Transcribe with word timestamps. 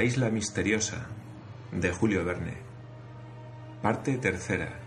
La 0.00 0.04
isla 0.04 0.30
misteriosa 0.30 1.08
de 1.72 1.90
Julio 1.90 2.24
Verne. 2.24 2.56
Parte 3.82 4.16
tercera. 4.16 4.80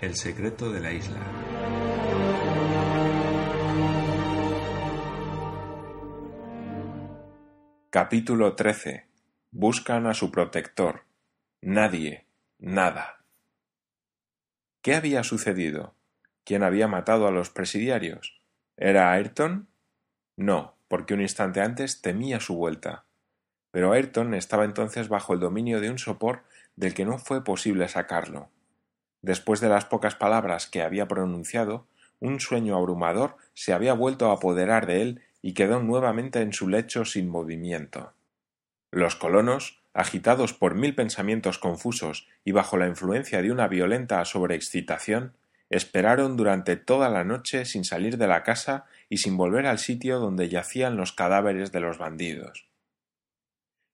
El 0.00 0.14
secreto 0.14 0.70
de 0.70 0.78
la 0.78 0.92
isla. 0.92 1.18
Capítulo 7.90 8.54
13. 8.54 9.08
Buscan 9.50 10.06
a 10.06 10.14
su 10.14 10.30
protector. 10.30 11.02
Nadie. 11.60 12.26
Nada. 12.60 13.24
¿Qué 14.82 14.94
había 14.94 15.24
sucedido? 15.24 15.96
¿Quién 16.44 16.62
había 16.62 16.86
matado 16.86 17.26
a 17.26 17.32
los 17.32 17.50
presidiarios? 17.50 18.40
¿Era 18.76 19.10
Ayrton? 19.10 19.66
No, 20.36 20.76
porque 20.86 21.14
un 21.14 21.22
instante 21.22 21.60
antes 21.60 22.02
temía 22.02 22.38
su 22.38 22.54
vuelta. 22.54 23.09
Pero 23.70 23.92
Ayrton 23.92 24.34
estaba 24.34 24.64
entonces 24.64 25.08
bajo 25.08 25.34
el 25.34 25.40
dominio 25.40 25.80
de 25.80 25.90
un 25.90 25.98
sopor 25.98 26.42
del 26.76 26.94
que 26.94 27.04
no 27.04 27.18
fue 27.18 27.44
posible 27.44 27.88
sacarlo. 27.88 28.48
Después 29.22 29.60
de 29.60 29.68
las 29.68 29.84
pocas 29.84 30.14
palabras 30.14 30.66
que 30.66 30.82
había 30.82 31.06
pronunciado, 31.06 31.86
un 32.20 32.40
sueño 32.40 32.76
abrumador 32.76 33.36
se 33.54 33.72
había 33.72 33.92
vuelto 33.92 34.30
a 34.30 34.34
apoderar 34.34 34.86
de 34.86 35.02
él 35.02 35.22
y 35.42 35.54
quedó 35.54 35.80
nuevamente 35.80 36.40
en 36.40 36.52
su 36.52 36.68
lecho 36.68 37.04
sin 37.04 37.28
movimiento. 37.28 38.12
Los 38.90 39.16
colonos, 39.16 39.82
agitados 39.94 40.52
por 40.52 40.74
mil 40.74 40.94
pensamientos 40.94 41.58
confusos 41.58 42.28
y 42.44 42.52
bajo 42.52 42.76
la 42.76 42.88
influencia 42.88 43.42
de 43.42 43.52
una 43.52 43.68
violenta 43.68 44.24
sobreexcitación, 44.24 45.34
esperaron 45.68 46.36
durante 46.36 46.76
toda 46.76 47.08
la 47.08 47.24
noche 47.24 47.64
sin 47.64 47.84
salir 47.84 48.18
de 48.18 48.26
la 48.26 48.42
casa 48.42 48.86
y 49.08 49.18
sin 49.18 49.36
volver 49.36 49.66
al 49.66 49.78
sitio 49.78 50.18
donde 50.18 50.48
yacían 50.48 50.96
los 50.96 51.12
cadáveres 51.12 51.72
de 51.72 51.80
los 51.80 51.98
bandidos. 51.98 52.69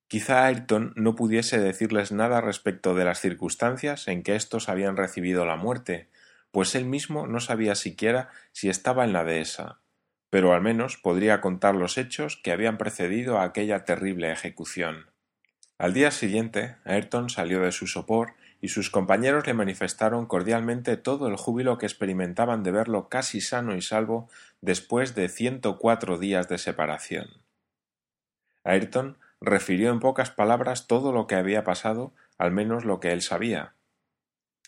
Quizá 0.09 0.45
Ayrton 0.45 0.93
no 0.95 1.17
pudiese 1.17 1.59
decirles 1.59 2.13
nada 2.13 2.41
respecto 2.41 2.95
de 2.95 3.05
las 3.05 3.21
circunstancias 3.21 4.07
en 4.07 4.23
que 4.23 4.37
éstos 4.37 4.69
habían 4.69 4.97
recibido 4.97 5.45
la 5.45 5.57
muerte, 5.57 6.09
pues 6.53 6.75
él 6.77 6.85
mismo 6.85 7.27
no 7.27 7.41
sabía 7.41 7.75
siquiera 7.75 8.29
si 8.53 8.69
estaba 8.69 9.05
en 9.05 9.13
la 9.13 9.25
dehesa, 9.25 9.81
pero 10.31 10.55
al 10.55 10.63
menos 10.63 10.97
podría 10.97 11.41
contar 11.41 11.75
los 11.75 11.99
hechos 11.99 12.37
que 12.37 12.53
habían 12.53 12.79
precedido 12.79 13.39
a 13.39 13.45
aquella 13.45 13.85
terrible 13.85 14.31
ejecución. 14.31 15.11
Al 15.79 15.93
día 15.93 16.11
siguiente, 16.11 16.77
Ayrton 16.85 17.29
salió 17.29 17.61
de 17.61 17.73
su 17.73 17.87
sopor 17.87 18.35
y 18.61 18.69
sus 18.69 18.91
compañeros 18.91 19.47
le 19.47 19.55
manifestaron 19.55 20.27
cordialmente 20.27 20.97
todo 20.97 21.29
el 21.29 21.37
júbilo 21.37 21.79
que 21.79 21.87
experimentaban 21.87 22.63
de 22.63 22.71
verlo 22.71 23.09
casi 23.09 23.41
sano 23.41 23.77
y 23.77 23.83
salvo 23.83 24.31
después 24.63 25.15
de 25.15 25.29
ciento 25.29 25.79
cuatro 25.79 26.17
días 26.17 26.49
de 26.49 26.59
separación. 26.59 27.43
Ayrton 28.65 29.19
refirió 29.41 29.91
en 29.91 30.01
pocas 30.01 30.31
palabras 30.31 30.87
todo 30.87 31.13
lo 31.13 31.27
que 31.27 31.35
había 31.35 31.65
pasado, 31.65 32.13
al 32.39 32.53
menos 32.53 32.85
lo 32.85 33.01
que 33.01 33.13
él 33.13 33.23
sabía. 33.23 33.75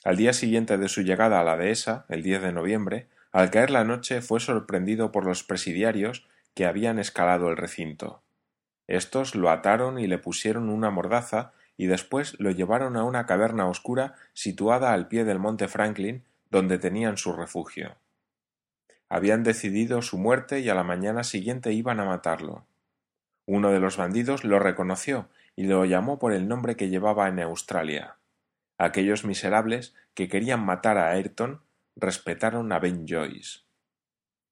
Al 0.05 0.17
día 0.17 0.33
siguiente 0.33 0.79
de 0.79 0.89
su 0.89 1.03
llegada 1.03 1.41
a 1.41 1.45
la 1.45 1.57
dehesa, 1.57 2.07
el 2.09 2.23
10 2.23 2.43
de 2.43 2.53
noviembre, 2.53 3.09
al 3.33 3.51
caer 3.51 3.71
la 3.71 3.85
noche 3.85 4.23
fue 4.23 4.41
sorprendido 4.41 5.13
por 5.13 5.25
los 5.25 5.43
presidiarios 5.43 6.27
que 6.55 6.67
habían 6.67 6.99
escalado 6.99 7.51
el 7.51 7.57
recinto. 7.57 8.23
Estos 8.87 9.35
lo 9.35 9.51
ataron 9.51 9.99
y 9.99 10.07
le 10.07 10.19
pusieron 10.19 10.71
una 10.71 10.91
mordaza 10.91 11.53
y 11.77 11.87
después 11.87 12.39
lo 12.41 12.51
llevaron 12.51 12.97
a 12.97 13.05
una 13.05 13.27
caverna 13.27 13.67
oscura 13.69 14.15
situada 14.33 14.93
al 14.93 15.09
pie 15.09 15.25
del 15.25 15.39
monte 15.39 15.69
Franklin, 15.69 16.25
donde 16.51 16.79
tenían 16.79 17.17
su 17.17 17.33
refugio. 17.33 17.97
Habían 19.09 19.43
decidido 19.43 20.03
su 20.03 20.19
muerte 20.19 20.61
y 20.61 20.69
a 20.69 20.75
la 20.75 20.85
mañana 20.85 21.25
siguiente 21.25 21.73
iban 21.73 22.01
a 22.01 22.05
matarlo. 22.05 22.67
Uno 23.51 23.71
de 23.71 23.81
los 23.81 23.97
bandidos 23.97 24.45
lo 24.45 24.59
reconoció 24.59 25.31
y 25.57 25.63
lo 25.63 25.87
llamó 25.87 26.19
por 26.19 26.35
el 26.35 26.49
nombre 26.49 26.77
que 26.77 26.91
llevaba 26.91 27.29
en 27.29 27.41
Australia. 27.41 28.19
Aquellos 28.77 29.25
miserables 29.25 29.95
que 30.13 30.29
querían 30.29 30.63
matar 30.63 30.99
a 30.99 31.13
Ayrton 31.13 31.63
respetaron 31.97 32.71
a 32.73 32.79
Ben 32.79 33.07
Joyce. 33.09 33.61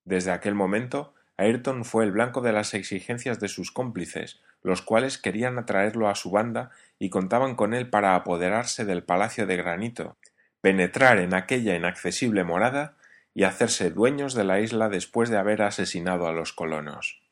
Desde 0.07 0.31
aquel 0.31 0.55
momento 0.55 1.13
Ayrton 1.37 1.85
fue 1.85 2.05
el 2.05 2.13
blanco 2.13 2.41
de 2.41 2.55
las 2.55 2.73
exigencias 2.73 3.39
de 3.39 3.49
sus 3.49 3.71
cómplices, 3.71 4.41
los 4.63 4.81
cuales 4.81 5.19
querían 5.19 5.59
atraerlo 5.59 6.09
a 6.09 6.15
su 6.15 6.31
banda 6.31 6.71
y 6.99 7.11
contaban 7.11 7.55
con 7.55 7.75
él 7.75 7.91
para 7.91 8.15
apoderarse 8.15 8.87
del 8.87 9.03
palacio 9.03 9.47
de 9.47 9.59
granito, 9.59 10.17
penetrar 10.63 11.19
en 11.19 11.35
aquella 11.35 11.77
inaccesible 11.77 12.45
morada 12.45 12.97
y 13.35 13.43
hacerse 13.43 13.91
dueños 13.91 14.33
de 14.33 14.45
la 14.45 14.61
isla 14.61 14.89
después 14.89 15.29
de 15.29 15.37
haber 15.37 15.61
asesinado 15.61 16.27
a 16.27 16.33
los 16.33 16.55
colonos. 16.55 17.26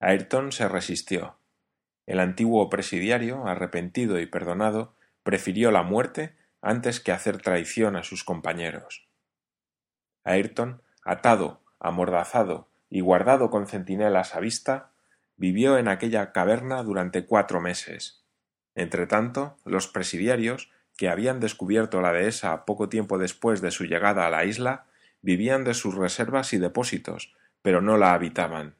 Ayrton 0.00 0.50
se 0.50 0.66
resistió. 0.66 1.36
El 2.06 2.20
antiguo 2.20 2.70
presidiario, 2.70 3.46
arrepentido 3.46 4.18
y 4.18 4.24
perdonado, 4.24 4.96
prefirió 5.22 5.70
la 5.70 5.82
muerte 5.82 6.34
antes 6.62 7.00
que 7.00 7.12
hacer 7.12 7.42
traición 7.42 7.96
a 7.96 8.02
sus 8.02 8.24
compañeros. 8.24 9.06
Ayrton, 10.24 10.82
atado, 11.04 11.60
amordazado 11.78 12.68
y 12.88 13.00
guardado 13.00 13.50
con 13.50 13.66
centinelas 13.66 14.34
a 14.34 14.40
vista, 14.40 14.90
vivió 15.36 15.76
en 15.76 15.88
aquella 15.88 16.32
caverna 16.32 16.82
durante 16.82 17.26
cuatro 17.26 17.60
meses. 17.60 18.24
Entretanto, 18.74 19.58
los 19.66 19.86
presidiarios, 19.86 20.70
que 20.96 21.10
habían 21.10 21.40
descubierto 21.40 22.00
la 22.00 22.12
dehesa 22.12 22.64
poco 22.64 22.88
tiempo 22.88 23.18
después 23.18 23.60
de 23.60 23.70
su 23.70 23.84
llegada 23.84 24.26
a 24.26 24.30
la 24.30 24.46
isla, 24.46 24.86
vivían 25.20 25.64
de 25.64 25.74
sus 25.74 25.94
reservas 25.94 26.54
y 26.54 26.58
depósitos, 26.58 27.34
pero 27.62 27.82
no 27.82 27.98
la 27.98 28.14
habitaban. 28.14 28.79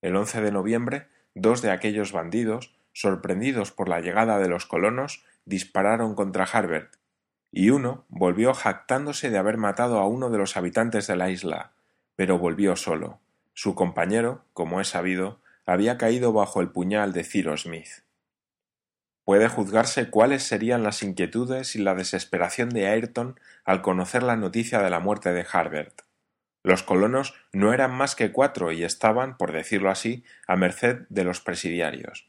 El 0.00 0.16
11 0.16 0.40
de 0.40 0.52
noviembre, 0.52 1.08
dos 1.34 1.62
de 1.62 1.70
aquellos 1.70 2.12
bandidos, 2.12 2.74
sorprendidos 2.92 3.72
por 3.72 3.88
la 3.88 4.00
llegada 4.00 4.38
de 4.38 4.48
los 4.48 4.66
colonos, 4.66 5.24
dispararon 5.44 6.14
contra 6.14 6.44
Harbert, 6.44 6.96
y 7.50 7.70
uno 7.70 8.04
volvió 8.08 8.54
jactándose 8.54 9.30
de 9.30 9.38
haber 9.38 9.56
matado 9.56 9.98
a 9.98 10.06
uno 10.06 10.30
de 10.30 10.38
los 10.38 10.56
habitantes 10.56 11.06
de 11.06 11.16
la 11.16 11.30
isla, 11.30 11.72
pero 12.16 12.38
volvió 12.38 12.76
solo. 12.76 13.20
Su 13.54 13.74
compañero, 13.74 14.44
como 14.52 14.80
es 14.80 14.88
sabido, 14.88 15.40
había 15.66 15.98
caído 15.98 16.32
bajo 16.32 16.60
el 16.60 16.70
puñal 16.70 17.12
de 17.12 17.24
Cyrus 17.24 17.62
Smith. 17.62 18.02
Puede 19.24 19.48
juzgarse 19.48 20.08
cuáles 20.08 20.42
serían 20.42 20.82
las 20.82 21.02
inquietudes 21.02 21.76
y 21.76 21.80
la 21.80 21.94
desesperación 21.94 22.70
de 22.70 22.88
Ayrton 22.88 23.38
al 23.64 23.82
conocer 23.82 24.22
la 24.22 24.36
noticia 24.36 24.80
de 24.80 24.88
la 24.88 25.00
muerte 25.00 25.32
de 25.32 25.46
Harbert. 25.52 26.07
Los 26.62 26.82
colonos 26.82 27.34
no 27.52 27.72
eran 27.72 27.92
más 27.92 28.14
que 28.14 28.32
cuatro 28.32 28.72
y 28.72 28.84
estaban, 28.84 29.36
por 29.36 29.52
decirlo 29.52 29.90
así, 29.90 30.24
a 30.46 30.56
merced 30.56 31.06
de 31.08 31.24
los 31.24 31.40
presidiarios. 31.40 32.28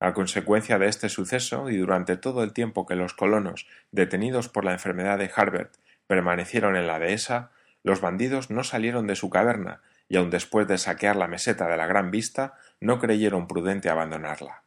A 0.00 0.14
consecuencia 0.14 0.78
de 0.78 0.88
este 0.88 1.08
suceso, 1.08 1.70
y 1.70 1.76
durante 1.76 2.16
todo 2.16 2.42
el 2.42 2.52
tiempo 2.52 2.86
que 2.86 2.96
los 2.96 3.14
colonos, 3.14 3.68
detenidos 3.92 4.48
por 4.48 4.64
la 4.64 4.72
enfermedad 4.72 5.18
de 5.18 5.30
Harbert, 5.34 5.76
permanecieron 6.08 6.76
en 6.76 6.88
la 6.88 6.98
dehesa, 6.98 7.52
los 7.84 8.00
bandidos 8.00 8.50
no 8.50 8.64
salieron 8.64 9.06
de 9.06 9.16
su 9.16 9.30
caverna, 9.30 9.80
y 10.08 10.16
aun 10.16 10.30
después 10.30 10.66
de 10.66 10.78
saquear 10.78 11.16
la 11.16 11.28
meseta 11.28 11.68
de 11.68 11.76
la 11.76 11.86
Gran 11.86 12.10
Vista, 12.10 12.54
no 12.80 12.98
creyeron 12.98 13.46
prudente 13.46 13.90
abandonarla. 13.90 14.64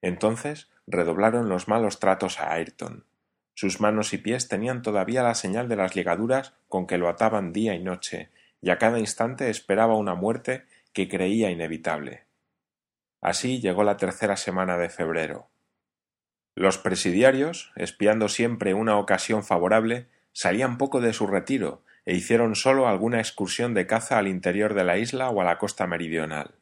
Entonces 0.00 0.70
redoblaron 0.86 1.48
los 1.48 1.68
malos 1.68 2.00
tratos 2.00 2.40
a 2.40 2.52
Ayrton. 2.52 3.04
Sus 3.54 3.80
manos 3.80 4.12
y 4.12 4.18
pies 4.18 4.48
tenían 4.48 4.82
todavía 4.82 5.22
la 5.22 5.34
señal 5.34 5.68
de 5.68 5.76
las 5.76 5.96
ligaduras 5.96 6.54
con 6.68 6.86
que 6.86 6.98
lo 6.98 7.08
ataban 7.08 7.52
día 7.52 7.74
y 7.74 7.82
noche, 7.82 8.30
y 8.62 8.70
a 8.70 8.78
cada 8.78 8.98
instante 8.98 9.50
esperaba 9.50 9.96
una 9.96 10.14
muerte 10.14 10.64
que 10.92 11.08
creía 11.08 11.50
inevitable. 11.50 12.24
Así 13.20 13.60
llegó 13.60 13.84
la 13.84 13.96
tercera 13.96 14.36
semana 14.36 14.78
de 14.78 14.88
febrero. 14.88 15.48
Los 16.54 16.78
presidiarios, 16.78 17.72
espiando 17.76 18.28
siempre 18.28 18.74
una 18.74 18.98
ocasión 18.98 19.44
favorable, 19.44 20.08
salían 20.32 20.78
poco 20.78 21.00
de 21.00 21.12
su 21.12 21.26
retiro 21.26 21.82
e 22.06 22.14
hicieron 22.14 22.56
sólo 22.56 22.88
alguna 22.88 23.18
excursión 23.18 23.74
de 23.74 23.86
caza 23.86 24.18
al 24.18 24.26
interior 24.26 24.74
de 24.74 24.84
la 24.84 24.98
isla 24.98 25.30
o 25.30 25.40
a 25.40 25.44
la 25.44 25.58
costa 25.58 25.86
meridional. 25.86 26.54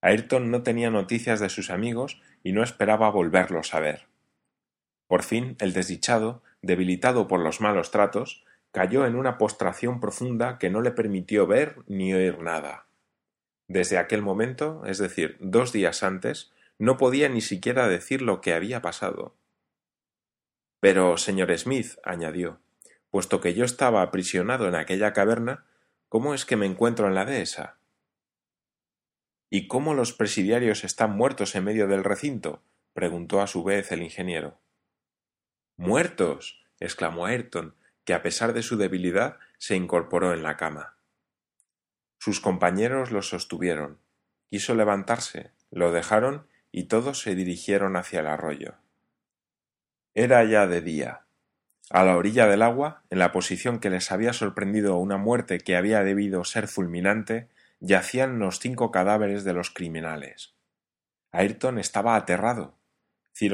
Ayrton 0.00 0.50
no 0.50 0.62
tenía 0.62 0.90
noticias 0.90 1.40
de 1.40 1.48
sus 1.48 1.70
amigos 1.70 2.20
y 2.42 2.52
no 2.52 2.62
esperaba 2.62 3.10
volverlos 3.10 3.74
a 3.74 3.80
ver. 3.80 4.06
Por 5.06 5.22
fin 5.22 5.56
el 5.60 5.72
desdichado, 5.72 6.42
debilitado 6.62 7.28
por 7.28 7.40
los 7.40 7.60
malos 7.60 7.90
tratos, 7.90 8.44
cayó 8.72 9.06
en 9.06 9.16
una 9.16 9.38
postración 9.38 10.00
profunda 10.00 10.58
que 10.58 10.70
no 10.70 10.82
le 10.82 10.90
permitió 10.90 11.46
ver 11.46 11.76
ni 11.86 12.12
oír 12.12 12.40
nada. 12.40 12.86
Desde 13.68 13.98
aquel 13.98 14.22
momento, 14.22 14.82
es 14.86 14.98
decir, 14.98 15.36
dos 15.40 15.72
días 15.72 16.02
antes, 16.02 16.52
no 16.78 16.96
podía 16.96 17.28
ni 17.28 17.40
siquiera 17.40 17.88
decir 17.88 18.22
lo 18.22 18.40
que 18.40 18.52
había 18.52 18.82
pasado. 18.82 19.34
Pero, 20.80 21.16
señor 21.16 21.56
Smith, 21.58 21.96
añadió, 22.04 22.60
puesto 23.10 23.40
que 23.40 23.54
yo 23.54 23.64
estaba 23.64 24.02
aprisionado 24.02 24.68
en 24.68 24.74
aquella 24.74 25.12
caverna, 25.12 25.64
¿cómo 26.08 26.34
es 26.34 26.44
que 26.44 26.56
me 26.56 26.66
encuentro 26.66 27.06
en 27.06 27.14
la 27.14 27.24
dehesa? 27.24 27.78
¿Y 29.48 29.68
cómo 29.68 29.94
los 29.94 30.12
presidiarios 30.12 30.84
están 30.84 31.16
muertos 31.16 31.54
en 31.54 31.64
medio 31.64 31.86
del 31.88 32.04
recinto? 32.04 32.62
preguntó 32.92 33.40
a 33.40 33.46
su 33.46 33.64
vez 33.64 33.90
el 33.92 34.02
ingeniero. 34.02 34.58
Muertos. 35.76 36.64
exclamó 36.80 37.26
Ayrton, 37.26 37.74
que 38.04 38.14
a 38.14 38.22
pesar 38.22 38.52
de 38.52 38.62
su 38.62 38.76
debilidad 38.76 39.38
se 39.58 39.76
incorporó 39.76 40.32
en 40.32 40.42
la 40.42 40.56
cama. 40.56 40.96
Sus 42.18 42.40
compañeros 42.40 43.10
lo 43.10 43.22
sostuvieron. 43.22 43.98
Quiso 44.48 44.74
levantarse, 44.74 45.52
lo 45.70 45.92
dejaron 45.92 46.46
y 46.72 46.84
todos 46.84 47.20
se 47.20 47.34
dirigieron 47.34 47.96
hacia 47.96 48.20
el 48.20 48.26
arroyo. 48.26 48.76
Era 50.14 50.44
ya 50.44 50.66
de 50.66 50.80
día. 50.80 51.26
A 51.90 52.04
la 52.04 52.16
orilla 52.16 52.46
del 52.46 52.62
agua, 52.62 53.02
en 53.10 53.18
la 53.18 53.32
posición 53.32 53.78
que 53.78 53.90
les 53.90 54.10
había 54.10 54.32
sorprendido 54.32 54.96
una 54.96 55.18
muerte 55.18 55.58
que 55.58 55.76
había 55.76 56.02
debido 56.02 56.42
ser 56.44 56.68
fulminante, 56.68 57.48
yacían 57.80 58.38
los 58.38 58.58
cinco 58.58 58.90
cadáveres 58.90 59.44
de 59.44 59.52
los 59.52 59.70
criminales. 59.70 60.54
Ayrton 61.32 61.78
estaba 61.78 62.16
aterrado. 62.16 62.75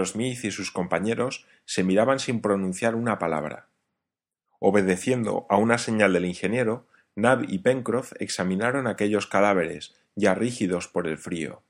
Smith 0.04 0.44
y 0.44 0.50
sus 0.50 0.70
compañeros 0.70 1.46
se 1.64 1.82
miraban 1.82 2.18
sin 2.18 2.40
pronunciar 2.40 2.94
una 2.94 3.18
palabra. 3.18 3.68
Obedeciendo 4.60 5.46
a 5.48 5.56
una 5.56 5.78
señal 5.78 6.12
del 6.12 6.24
ingeniero, 6.24 6.86
Nab 7.16 7.44
y 7.48 7.58
Pencroff 7.58 8.12
examinaron 8.20 8.86
aquellos 8.86 9.26
cadáveres, 9.26 9.94
ya 10.14 10.34
rígidos 10.34 10.86
por 10.86 11.08
el 11.08 11.18
frío. 11.18 11.62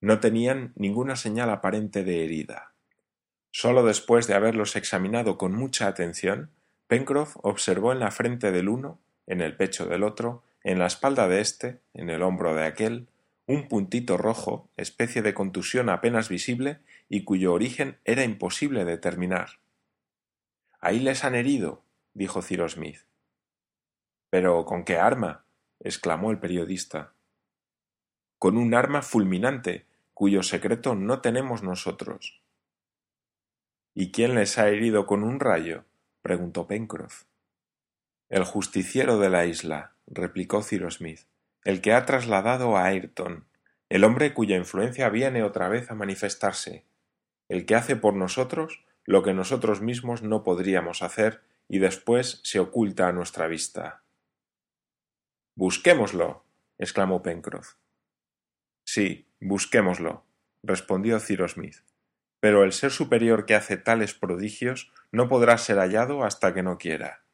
No 0.00 0.20
tenían 0.20 0.72
ninguna 0.76 1.16
señal 1.16 1.50
aparente 1.50 2.04
de 2.04 2.24
herida. 2.24 2.72
Sólo 3.52 3.84
después 3.84 4.26
de 4.26 4.34
haberlos 4.34 4.76
examinado 4.76 5.38
con 5.38 5.52
mucha 5.52 5.86
atención, 5.86 6.50
Pencroff 6.86 7.36
observó 7.42 7.92
en 7.92 8.00
la 8.00 8.10
frente 8.10 8.52
del 8.52 8.68
uno, 8.68 9.00
en 9.26 9.40
el 9.40 9.56
pecho 9.56 9.86
del 9.86 10.02
otro, 10.02 10.42
en 10.62 10.78
la 10.78 10.86
espalda 10.86 11.26
de 11.26 11.40
éste, 11.40 11.80
en 11.94 12.10
el 12.10 12.22
hombro 12.22 12.54
de 12.54 12.64
aquel, 12.64 13.08
un 13.46 13.66
puntito 13.66 14.16
rojo, 14.16 14.68
especie 14.76 15.22
de 15.22 15.34
contusión 15.34 15.88
apenas 15.88 16.28
visible 16.28 16.78
y 17.10 17.24
cuyo 17.24 17.52
origen 17.52 17.98
era 18.04 18.22
imposible 18.22 18.84
determinar. 18.84 19.58
Ahí 20.78 21.00
les 21.00 21.24
han 21.24 21.34
herido, 21.34 21.82
dijo 22.14 22.40
Cyrus 22.40 22.72
Smith. 22.72 23.00
¿Pero 24.30 24.64
con 24.64 24.84
qué 24.84 24.96
arma? 24.96 25.44
exclamó 25.80 26.30
el 26.30 26.38
periodista. 26.38 27.12
Con 28.38 28.56
un 28.56 28.74
arma 28.74 29.02
fulminante, 29.02 29.86
cuyo 30.14 30.44
secreto 30.44 30.94
no 30.94 31.20
tenemos 31.20 31.64
nosotros. 31.64 32.40
¿Y 33.92 34.12
quién 34.12 34.36
les 34.36 34.56
ha 34.56 34.68
herido 34.68 35.04
con 35.06 35.24
un 35.24 35.40
rayo? 35.40 35.84
preguntó 36.22 36.68
Pencroff. 36.68 37.24
El 38.28 38.44
justiciero 38.44 39.18
de 39.18 39.30
la 39.30 39.46
isla, 39.46 39.94
replicó 40.06 40.62
Cyrus 40.62 40.98
Smith, 40.98 41.22
el 41.64 41.80
que 41.80 41.92
ha 41.92 42.06
trasladado 42.06 42.76
a 42.76 42.84
Ayrton, 42.84 43.46
el 43.88 44.04
hombre 44.04 44.32
cuya 44.32 44.56
influencia 44.56 45.08
viene 45.08 45.42
otra 45.42 45.68
vez 45.68 45.90
a 45.90 45.96
manifestarse, 45.96 46.84
el 47.50 47.66
que 47.66 47.74
hace 47.74 47.96
por 47.96 48.14
nosotros 48.14 48.84
lo 49.04 49.24
que 49.24 49.34
nosotros 49.34 49.80
mismos 49.80 50.22
no 50.22 50.44
podríamos 50.44 51.02
hacer 51.02 51.42
y 51.68 51.80
después 51.80 52.40
se 52.44 52.60
oculta 52.60 53.08
a 53.08 53.12
nuestra 53.12 53.48
vista. 53.48 54.04
Busquémoslo. 55.56 56.44
exclamó 56.78 57.22
Pencroff. 57.22 57.74
Sí, 58.84 59.26
busquémoslo, 59.40 60.24
respondió 60.62 61.18
Cyrus 61.18 61.52
Smith. 61.52 61.78
Pero 62.38 62.62
el 62.62 62.72
ser 62.72 62.92
superior 62.92 63.46
que 63.46 63.56
hace 63.56 63.76
tales 63.76 64.14
prodigios 64.14 64.92
no 65.10 65.28
podrá 65.28 65.58
ser 65.58 65.78
hallado 65.78 66.22
hasta 66.22 66.54
que 66.54 66.62
no 66.62 66.78
quiera. 66.78 67.24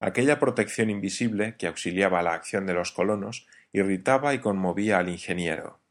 Aquella 0.00 0.40
protección 0.40 0.88
invisible 0.88 1.56
que 1.58 1.66
auxiliaba 1.66 2.22
la 2.22 2.32
acción 2.32 2.64
de 2.64 2.72
los 2.72 2.92
colonos 2.92 3.46
irritaba 3.72 4.32
y 4.32 4.40
conmovía 4.40 4.98
al 4.98 5.10
ingeniero. 5.10 5.83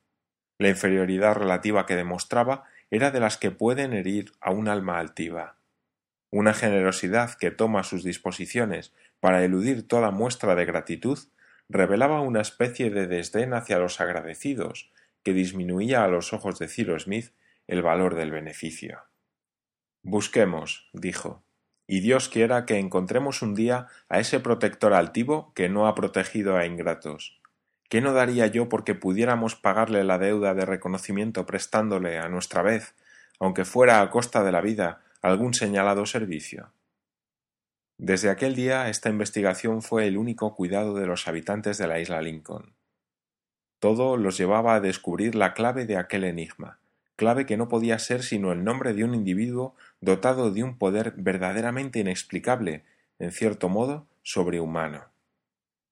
La 0.58 0.70
inferioridad 0.70 1.36
relativa 1.36 1.86
que 1.86 1.96
demostraba 1.96 2.64
era 2.92 3.12
de 3.12 3.20
las 3.20 3.38
que 3.38 3.52
pueden 3.52 3.94
herir 3.94 4.32
a 4.40 4.52
un 4.52 4.68
alma 4.68 5.00
altiva 5.00 5.58
una 6.34 6.56
generosidad 6.56 7.36
que 7.36 7.52
toma 7.52 7.84
sus 7.84 8.04
disposiciones 8.04 8.92
para 9.20 9.46
eludir 9.46 9.88
toda 9.88 10.10
muestra 10.10 10.56
de 10.56 10.66
gratitud, 10.66 11.20
revelaba 11.70 12.22
una 12.22 12.42
especie 12.42 12.90
de 12.90 13.06
desdén 13.06 13.54
hacia 13.54 13.78
los 13.78 14.02
agradecidos, 14.02 14.92
que 15.22 15.34
disminuía 15.34 16.04
a 16.04 16.08
los 16.08 16.34
ojos 16.34 16.58
de 16.58 16.68
Cyrus 16.68 17.04
Smith 17.04 17.36
el 17.68 17.84
valor 17.84 18.16
del 18.16 18.32
beneficio. 18.32 19.04
Busquemos, 20.02 20.90
dijo, 20.92 21.44
y 21.86 22.00
Dios 22.00 22.30
quiera 22.30 22.66
que 22.66 22.80
encontremos 22.80 23.44
un 23.44 23.54
día 23.54 23.86
a 24.10 24.20
ese 24.20 24.40
protector 24.40 24.96
altivo 24.96 25.54
que 25.54 25.70
no 25.70 25.86
ha 25.86 25.94
protegido 25.94 26.58
a 26.58 26.66
ingratos. 26.66 27.43
¿Qué 27.90 28.02
no 28.02 28.14
daría 28.14 28.48
yo 28.48 28.70
porque 28.70 28.96
pudiéramos 28.96 29.56
pagarle 29.56 30.04
la 30.04 30.18
deuda 30.18 30.54
de 30.54 30.66
reconocimiento 30.66 31.46
prestándole 31.46 32.18
a 32.18 32.30
nuestra 32.30 32.62
vez, 32.62 32.96
aunque 33.40 33.66
fuera 33.66 34.02
a 34.02 34.10
costa 34.10 34.44
de 34.44 34.52
la 34.52 34.62
vida, 34.62 35.02
algún 35.22 35.54
señalado 35.54 36.06
servicio. 36.06 36.72
Desde 37.98 38.30
aquel 38.30 38.56
día 38.56 38.90
esta 38.90 39.10
investigación 39.10 39.82
fue 39.82 40.08
el 40.08 40.18
único 40.18 40.54
cuidado 40.56 40.96
de 40.96 41.08
los 41.08 41.28
habitantes 41.28 41.78
de 41.78 41.88
la 41.88 42.00
isla 42.00 42.22
Lincoln. 42.22 42.74
Todo 43.80 44.18
los 44.18 44.38
llevaba 44.38 44.76
a 44.76 44.80
descubrir 44.82 45.36
la 45.36 45.54
clave 45.54 45.86
de 45.86 45.98
aquel 45.98 46.26
enigma, 46.26 46.80
clave 47.16 47.46
que 47.46 47.58
no 47.58 47.70
podía 47.70 48.00
ser 48.00 48.24
sino 48.24 48.52
el 48.52 48.64
nombre 48.64 48.94
de 48.94 49.06
un 49.06 49.16
individuo 49.16 49.76
dotado 50.02 50.52
de 50.52 50.64
un 50.64 50.78
poder 50.78 51.14
verdaderamente 51.16 52.00
inexplicable, 52.00 52.84
en 53.20 53.32
cierto 53.32 53.70
modo 53.70 54.08
sobrehumano. 54.24 55.06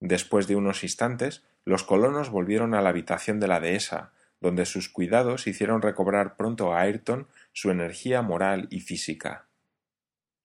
Después 0.01 0.47
de 0.47 0.57
unos 0.57 0.83
instantes, 0.83 1.43
los 1.65 1.83
colonos 1.83 2.29
volvieron 2.29 2.73
a 2.73 2.81
la 2.81 2.89
habitación 2.89 3.39
de 3.39 3.47
la 3.47 3.59
dehesa, 3.59 4.11
donde 4.39 4.65
sus 4.65 4.89
cuidados 4.89 5.47
hicieron 5.47 5.81
recobrar 5.81 6.35
pronto 6.35 6.73
a 6.73 6.81
Ayrton 6.81 7.27
su 7.53 7.69
energía 7.69 8.21
moral 8.21 8.67
y 8.71 8.79
física. 8.81 9.47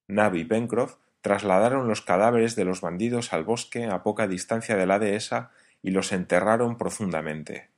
Nab 0.09 0.37
y 0.37 0.45
Pencroff 0.45 0.97
trasladaron 1.23 1.89
los 1.89 2.03
cadáveres 2.03 2.55
de 2.55 2.65
los 2.65 2.81
bandidos 2.81 3.33
al 3.33 3.45
bosque 3.45 3.87
a 3.87 4.03
poca 4.03 4.29
distancia 4.29 4.77
de 4.77 4.87
la 4.87 4.99
dehesa 4.99 5.51
y 5.83 5.91
los 5.91 6.13
enterraron 6.13 6.77
profundamente. 6.77 7.71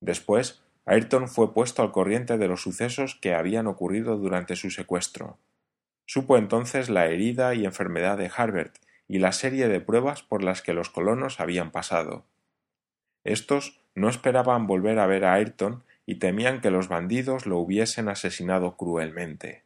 Después, 0.00 0.62
Ayrton 0.86 1.28
fue 1.28 1.52
puesto 1.52 1.82
al 1.82 1.92
corriente 1.92 2.38
de 2.38 2.48
los 2.48 2.62
sucesos 2.62 3.18
que 3.20 3.34
habían 3.34 3.66
ocurrido 3.66 4.16
durante 4.16 4.56
su 4.56 4.70
secuestro. 4.70 5.38
Supo 6.06 6.36
entonces 6.36 6.90
la 6.90 7.06
herida 7.06 7.54
y 7.54 7.64
enfermedad 7.64 8.18
de 8.18 8.30
Harbert 8.34 8.76
y 9.08 9.18
la 9.18 9.32
serie 9.32 9.68
de 9.68 9.80
pruebas 9.80 10.22
por 10.22 10.42
las 10.42 10.62
que 10.62 10.74
los 10.74 10.90
colonos 10.90 11.40
habían 11.40 11.70
pasado. 11.70 12.26
Estos 13.24 13.80
no 13.94 14.08
esperaban 14.08 14.66
volver 14.66 14.98
a 14.98 15.06
ver 15.06 15.24
a 15.24 15.34
Ayrton 15.34 15.82
y 16.06 16.16
temían 16.16 16.60
que 16.60 16.70
los 16.70 16.88
bandidos 16.88 17.46
lo 17.46 17.58
hubiesen 17.58 18.08
asesinado 18.08 18.76
cruelmente. 18.76 19.64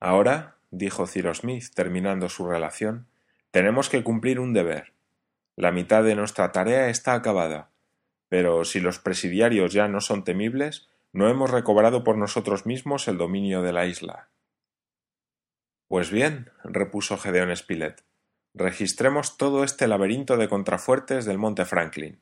Ahora, 0.00 0.56
dijo 0.70 1.06
Cyrus 1.06 1.38
Smith, 1.38 1.72
terminando 1.74 2.28
su 2.28 2.46
relación, 2.46 3.06
tenemos 3.50 3.88
que 3.88 4.02
cumplir 4.02 4.40
un 4.40 4.52
deber. 4.52 4.92
La 5.56 5.70
mitad 5.70 6.02
de 6.02 6.16
nuestra 6.16 6.50
tarea 6.50 6.88
está 6.88 7.14
acabada, 7.14 7.70
pero 8.28 8.64
si 8.64 8.80
los 8.80 8.98
presidiarios 8.98 9.72
ya 9.72 9.86
no 9.86 10.00
son 10.00 10.24
temibles, 10.24 10.88
no 11.12 11.28
hemos 11.28 11.50
recobrado 11.52 12.02
por 12.02 12.18
nosotros 12.18 12.66
mismos 12.66 13.06
el 13.06 13.18
dominio 13.18 13.62
de 13.62 13.72
la 13.72 13.86
isla. 13.86 14.28
Pues 15.86 16.10
bien, 16.10 16.50
repuso 16.64 17.16
Gedeón 17.18 17.54
Spilett, 17.54 18.02
registremos 18.54 19.36
todo 19.36 19.64
este 19.64 19.88
laberinto 19.88 20.36
de 20.36 20.48
contrafuertes 20.48 21.24
del 21.24 21.38
monte 21.38 21.64
Franklin. 21.64 22.20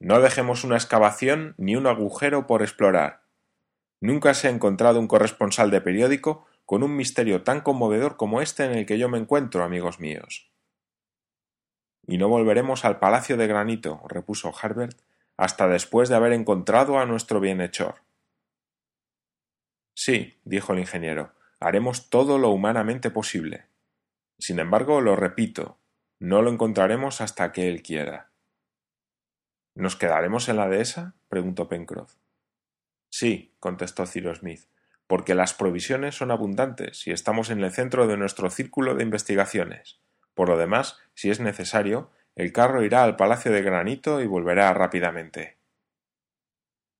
No 0.00 0.20
dejemos 0.20 0.64
una 0.64 0.76
excavación 0.76 1.54
ni 1.58 1.76
un 1.76 1.86
agujero 1.86 2.46
por 2.46 2.62
explorar. 2.62 3.22
Nunca 4.00 4.34
se 4.34 4.48
ha 4.48 4.50
encontrado 4.50 4.98
un 4.98 5.06
corresponsal 5.06 5.70
de 5.70 5.80
periódico 5.80 6.46
con 6.66 6.82
un 6.82 6.96
misterio 6.96 7.42
tan 7.42 7.60
conmovedor 7.60 8.16
como 8.16 8.40
este 8.40 8.64
en 8.64 8.72
el 8.72 8.86
que 8.86 8.98
yo 8.98 9.08
me 9.08 9.18
encuentro, 9.18 9.62
amigos 9.62 10.00
míos. 10.00 10.50
Y 12.06 12.18
no 12.18 12.28
volveremos 12.28 12.84
al 12.84 12.98
palacio 12.98 13.36
de 13.36 13.46
granito, 13.46 14.02
repuso 14.08 14.52
Harbert, 14.60 14.98
hasta 15.36 15.68
después 15.68 16.08
de 16.08 16.16
haber 16.16 16.32
encontrado 16.32 16.98
a 16.98 17.06
nuestro 17.06 17.38
bienhechor. 17.38 17.96
Sí, 19.94 20.38
dijo 20.44 20.72
el 20.72 20.80
ingeniero, 20.80 21.32
haremos 21.60 22.10
todo 22.10 22.38
lo 22.38 22.50
humanamente 22.50 23.10
posible. 23.10 23.69
Sin 24.40 24.58
embargo, 24.58 25.02
lo 25.02 25.16
repito, 25.16 25.78
no 26.18 26.40
lo 26.40 26.50
encontraremos 26.50 27.20
hasta 27.20 27.52
que 27.52 27.68
él 27.68 27.82
quiera. 27.82 28.30
¿Nos 29.74 29.96
quedaremos 29.96 30.48
en 30.48 30.56
la 30.56 30.66
dehesa? 30.66 31.14
preguntó 31.28 31.68
Pencroff. 31.68 32.14
Sí, 33.10 33.54
contestó 33.60 34.06
Cyrus 34.06 34.38
Smith, 34.38 34.62
porque 35.06 35.34
las 35.34 35.52
provisiones 35.52 36.14
son 36.14 36.30
abundantes 36.30 37.06
y 37.06 37.10
estamos 37.10 37.50
en 37.50 37.62
el 37.62 37.70
centro 37.70 38.06
de 38.06 38.16
nuestro 38.16 38.48
círculo 38.48 38.94
de 38.94 39.02
investigaciones. 39.02 40.00
Por 40.34 40.48
lo 40.48 40.56
demás, 40.56 40.98
si 41.14 41.30
es 41.30 41.38
necesario, 41.38 42.10
el 42.34 42.52
carro 42.52 42.82
irá 42.82 43.04
al 43.04 43.16
Palacio 43.16 43.52
de 43.52 43.60
Granito 43.60 44.22
y 44.22 44.26
volverá 44.26 44.72
rápidamente. 44.72 45.58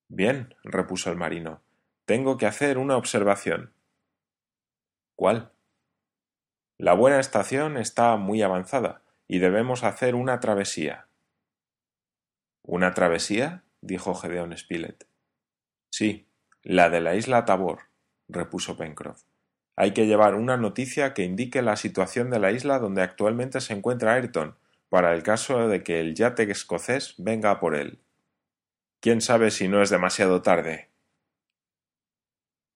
Bien, 0.08 0.54
repuso 0.62 1.10
el 1.10 1.16
marino, 1.16 1.62
tengo 2.04 2.36
que 2.36 2.46
hacer 2.46 2.76
una 2.76 2.98
observación. 2.98 3.72
¿Cuál? 5.16 5.52
La 6.80 6.94
buena 6.94 7.20
estación 7.20 7.76
está 7.76 8.16
muy 8.16 8.40
avanzada 8.40 9.02
y 9.28 9.38
debemos 9.38 9.84
hacer 9.84 10.14
una 10.14 10.40
travesía. 10.40 11.08
¿Una 12.62 12.94
travesía? 12.94 13.64
dijo 13.82 14.14
Gedeón 14.14 14.56
Spilett. 14.56 15.06
Sí, 15.90 16.26
la 16.62 16.88
de 16.88 17.02
la 17.02 17.16
isla 17.16 17.44
Tabor, 17.44 17.80
repuso 18.28 18.78
Pencroff. 18.78 19.24
Hay 19.76 19.92
que 19.92 20.06
llevar 20.06 20.34
una 20.34 20.56
noticia 20.56 21.12
que 21.12 21.22
indique 21.22 21.60
la 21.60 21.76
situación 21.76 22.30
de 22.30 22.38
la 22.38 22.50
isla 22.50 22.78
donde 22.78 23.02
actualmente 23.02 23.60
se 23.60 23.74
encuentra 23.74 24.14
Ayrton, 24.14 24.56
para 24.88 25.12
el 25.12 25.22
caso 25.22 25.68
de 25.68 25.82
que 25.82 26.00
el 26.00 26.14
yate 26.14 26.50
escocés 26.50 27.14
venga 27.18 27.60
por 27.60 27.74
él. 27.74 27.98
quién 29.00 29.20
sabe 29.20 29.50
si 29.50 29.68
no 29.68 29.82
es 29.82 29.90
demasiado 29.90 30.40
tarde. 30.40 30.88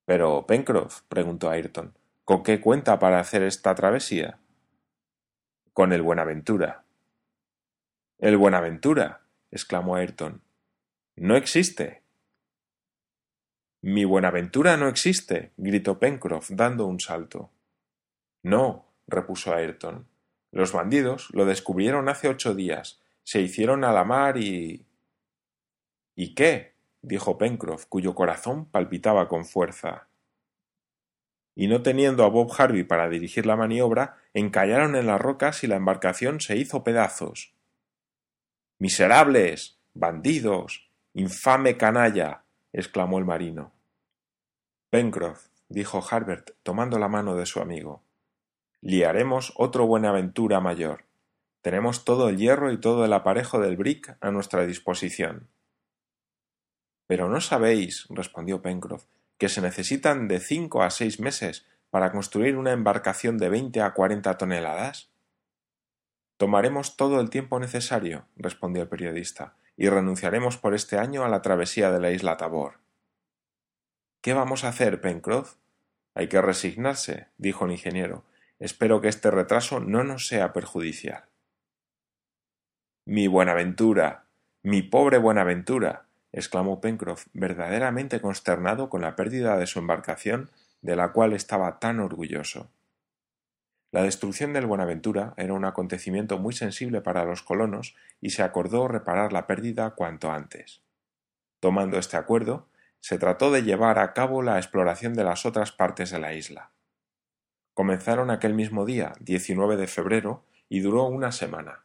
Pero, 0.04 0.44
Pencroff, 0.46 1.00
preguntó 1.08 1.48
Ayrton, 1.48 1.94
¿con 2.24 2.42
qué 2.42 2.60
cuenta 2.60 2.98
para 2.98 3.20
hacer 3.20 3.42
esta 3.42 3.74
travesía? 3.74 4.38
Con 5.72 5.92
el 5.92 6.02
Buenaventura. 6.02 6.84
El 8.18 8.36
Buenaventura. 8.36 9.26
exclamó 9.50 9.96
Ayrton. 9.96 10.42
No 11.16 11.36
existe. 11.36 12.02
Mi 13.82 14.04
Buenaventura 14.04 14.76
no 14.76 14.88
existe. 14.88 15.52
gritó 15.56 15.98
Pencroff, 15.98 16.50
dando 16.50 16.86
un 16.86 17.00
salto. 17.00 17.50
No, 18.42 18.86
repuso 19.06 19.54
Ayrton. 19.54 20.08
Los 20.50 20.72
bandidos 20.72 21.28
lo 21.32 21.46
descubrieron 21.46 22.08
hace 22.08 22.28
ocho 22.28 22.54
días, 22.54 23.02
se 23.24 23.40
hicieron 23.40 23.84
a 23.84 23.92
la 23.92 24.04
mar 24.04 24.36
y. 24.36 24.86
¿Y 26.14 26.34
qué? 26.34 26.74
dijo 27.02 27.36
Pencroff, 27.36 27.86
cuyo 27.86 28.14
corazón 28.14 28.66
palpitaba 28.66 29.28
con 29.28 29.44
fuerza. 29.44 30.08
Y 31.54 31.68
no 31.68 31.82
teniendo 31.82 32.24
a 32.24 32.28
Bob 32.28 32.52
Harvey 32.56 32.82
para 32.84 33.08
dirigir 33.08 33.46
la 33.46 33.56
maniobra, 33.56 34.16
encallaron 34.32 34.96
en 34.96 35.06
las 35.06 35.20
rocas 35.20 35.62
y 35.62 35.66
la 35.66 35.76
embarcación 35.76 36.40
se 36.40 36.56
hizo 36.56 36.82
pedazos. 36.84 37.54
Miserables. 38.78 39.78
bandidos. 39.94 40.90
infame 41.12 41.76
canalla. 41.76 42.44
exclamó 42.72 43.18
el 43.18 43.24
marino. 43.24 43.72
Pencroff, 44.90 45.48
dijo 45.68 46.04
Harbert, 46.08 46.50
tomando 46.62 46.98
la 46.98 47.08
mano 47.08 47.36
de 47.36 47.46
su 47.46 47.60
amigo. 47.60 48.02
Liaremos 48.80 49.52
otro 49.56 49.86
Buenaventura 49.86 50.60
mayor. 50.60 51.04
Tenemos 51.62 52.04
todo 52.04 52.28
el 52.28 52.36
hierro 52.36 52.70
y 52.72 52.78
todo 52.78 53.04
el 53.04 53.12
aparejo 53.12 53.58
del 53.58 53.76
brick 53.76 54.16
a 54.20 54.30
nuestra 54.30 54.66
disposición. 54.66 55.48
Pero 57.06 57.28
no 57.28 57.40
sabéis, 57.40 58.06
respondió 58.10 58.60
Pencroff, 58.60 59.06
que 59.38 59.48
se 59.48 59.60
necesitan 59.60 60.28
de 60.28 60.40
cinco 60.40 60.82
a 60.82 60.90
seis 60.90 61.20
meses 61.20 61.66
para 61.90 62.12
construir 62.12 62.56
una 62.56 62.72
embarcación 62.72 63.38
de 63.38 63.48
veinte 63.48 63.80
a 63.80 63.94
cuarenta 63.94 64.36
toneladas? 64.38 65.10
Tomaremos 66.36 66.96
todo 66.96 67.20
el 67.20 67.30
tiempo 67.30 67.60
necesario, 67.60 68.26
respondió 68.36 68.82
el 68.82 68.88
periodista, 68.88 69.56
y 69.76 69.88
renunciaremos 69.88 70.56
por 70.56 70.74
este 70.74 70.98
año 70.98 71.24
a 71.24 71.28
la 71.28 71.42
travesía 71.42 71.90
de 71.90 72.00
la 72.00 72.10
isla 72.10 72.36
Tabor. 72.36 72.80
¿Qué 74.20 74.34
vamos 74.34 74.64
a 74.64 74.68
hacer, 74.68 75.00
Pencroff? 75.00 75.56
Hay 76.14 76.28
que 76.28 76.40
resignarse, 76.40 77.28
dijo 77.38 77.64
el 77.64 77.72
ingeniero. 77.72 78.24
Espero 78.58 79.00
que 79.00 79.08
este 79.08 79.30
retraso 79.30 79.80
no 79.80 80.04
nos 80.04 80.26
sea 80.26 80.52
perjudicial. 80.52 81.24
Mi 83.04 83.26
Buenaventura. 83.26 84.26
mi 84.62 84.80
pobre 84.82 85.18
Buenaventura 85.18 86.03
exclamó 86.34 86.80
Pencroff, 86.80 87.26
verdaderamente 87.32 88.20
consternado 88.20 88.90
con 88.90 89.00
la 89.00 89.14
pérdida 89.14 89.56
de 89.56 89.66
su 89.66 89.78
embarcación 89.78 90.50
de 90.82 90.96
la 90.96 91.12
cual 91.12 91.32
estaba 91.32 91.78
tan 91.78 92.00
orgulloso. 92.00 92.68
La 93.92 94.02
destrucción 94.02 94.52
del 94.52 94.66
Buenaventura 94.66 95.34
era 95.36 95.54
un 95.54 95.64
acontecimiento 95.64 96.38
muy 96.38 96.52
sensible 96.52 97.00
para 97.00 97.24
los 97.24 97.42
colonos 97.42 97.94
y 98.20 98.30
se 98.30 98.42
acordó 98.42 98.88
reparar 98.88 99.32
la 99.32 99.46
pérdida 99.46 99.90
cuanto 99.90 100.32
antes. 100.32 100.82
Tomando 101.60 101.98
este 101.98 102.16
acuerdo, 102.16 102.66
se 102.98 103.18
trató 103.18 103.52
de 103.52 103.62
llevar 103.62 104.00
a 104.00 104.12
cabo 104.12 104.42
la 104.42 104.56
exploración 104.56 105.14
de 105.14 105.22
las 105.22 105.46
otras 105.46 105.70
partes 105.70 106.10
de 106.10 106.18
la 106.18 106.34
isla. 106.34 106.70
Comenzaron 107.72 108.30
aquel 108.30 108.54
mismo 108.54 108.84
día, 108.84 109.12
19 109.20 109.76
de 109.76 109.86
febrero, 109.86 110.42
y 110.68 110.80
duró 110.80 111.04
una 111.04 111.30
semana. 111.30 111.84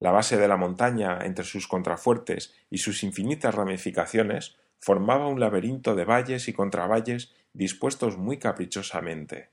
La 0.00 0.12
base 0.12 0.36
de 0.36 0.48
la 0.48 0.56
montaña, 0.56 1.18
entre 1.22 1.44
sus 1.44 1.66
contrafuertes 1.66 2.54
y 2.70 2.78
sus 2.78 3.02
infinitas 3.02 3.54
ramificaciones, 3.54 4.56
formaba 4.78 5.26
un 5.26 5.40
laberinto 5.40 5.94
de 5.94 6.04
valles 6.04 6.48
y 6.48 6.52
contravalles 6.52 7.34
dispuestos 7.52 8.16
muy 8.16 8.38
caprichosamente. 8.38 9.50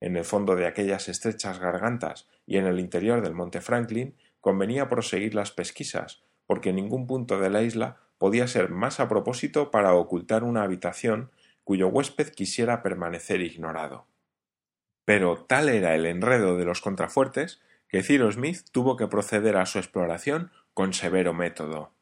En 0.00 0.16
el 0.16 0.24
fondo 0.24 0.56
de 0.56 0.66
aquellas 0.66 1.08
estrechas 1.08 1.58
gargantas 1.58 2.28
y 2.46 2.56
en 2.56 2.66
el 2.66 2.80
interior 2.80 3.22
del 3.22 3.34
monte 3.34 3.60
Franklin 3.60 4.16
convenía 4.40 4.88
proseguir 4.88 5.34
las 5.34 5.50
pesquisas, 5.50 6.22
porque 6.46 6.72
ningún 6.72 7.06
punto 7.06 7.38
de 7.38 7.50
la 7.50 7.62
isla 7.62 7.98
podía 8.18 8.46
ser 8.48 8.70
más 8.70 9.00
a 9.00 9.08
propósito 9.08 9.70
para 9.70 9.94
ocultar 9.94 10.44
una 10.44 10.62
habitación 10.62 11.30
cuyo 11.64 11.88
huésped 11.88 12.28
quisiera 12.30 12.82
permanecer 12.82 13.40
ignorado. 13.40 14.06
Pero 15.04 15.44
tal 15.44 15.68
era 15.68 15.94
el 15.94 16.06
enredo 16.06 16.56
de 16.56 16.64
los 16.64 16.80
contrafuertes 16.80 17.60
que 17.90 18.02
Cyrus 18.02 18.34
Smith 18.34 18.64
tuvo 18.72 18.96
que 18.96 19.08
proceder 19.08 19.56
a 19.56 19.66
su 19.66 19.78
exploración 19.78 20.50
con 20.74 20.92
severo 20.92 21.34
método. 21.34 21.92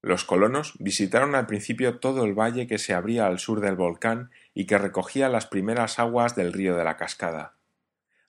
Los 0.00 0.24
colonos 0.24 0.74
visitaron 0.80 1.36
al 1.36 1.46
principio 1.46 2.00
todo 2.00 2.24
el 2.24 2.34
valle 2.34 2.66
que 2.66 2.78
se 2.78 2.92
abría 2.92 3.26
al 3.26 3.38
sur 3.38 3.60
del 3.60 3.76
volcán 3.76 4.30
y 4.52 4.66
que 4.66 4.78
recogía 4.78 5.28
las 5.28 5.46
primeras 5.46 6.00
aguas 6.00 6.34
del 6.34 6.52
río 6.52 6.76
de 6.76 6.82
la 6.82 6.96
cascada. 6.96 7.54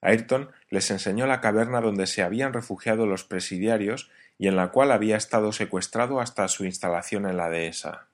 Ayrton 0.01 0.51
les 0.69 0.91
enseñó 0.91 1.25
la 1.25 1.41
caverna 1.41 1.81
donde 1.81 2.05
se 2.05 2.21
habían 2.21 2.53
refugiado 2.53 3.07
los 3.07 3.23
presidiarios 3.23 4.11
y 4.37 4.47
en 4.47 4.55
la 4.55 4.69
cual 4.71 4.91
había 4.91 5.15
estado 5.15 5.51
secuestrado 5.51 6.19
hasta 6.19 6.47
su 6.47 6.65
instalación 6.65 7.25
en 7.25 7.37
la 7.37 7.49
dehesa. 7.49 8.09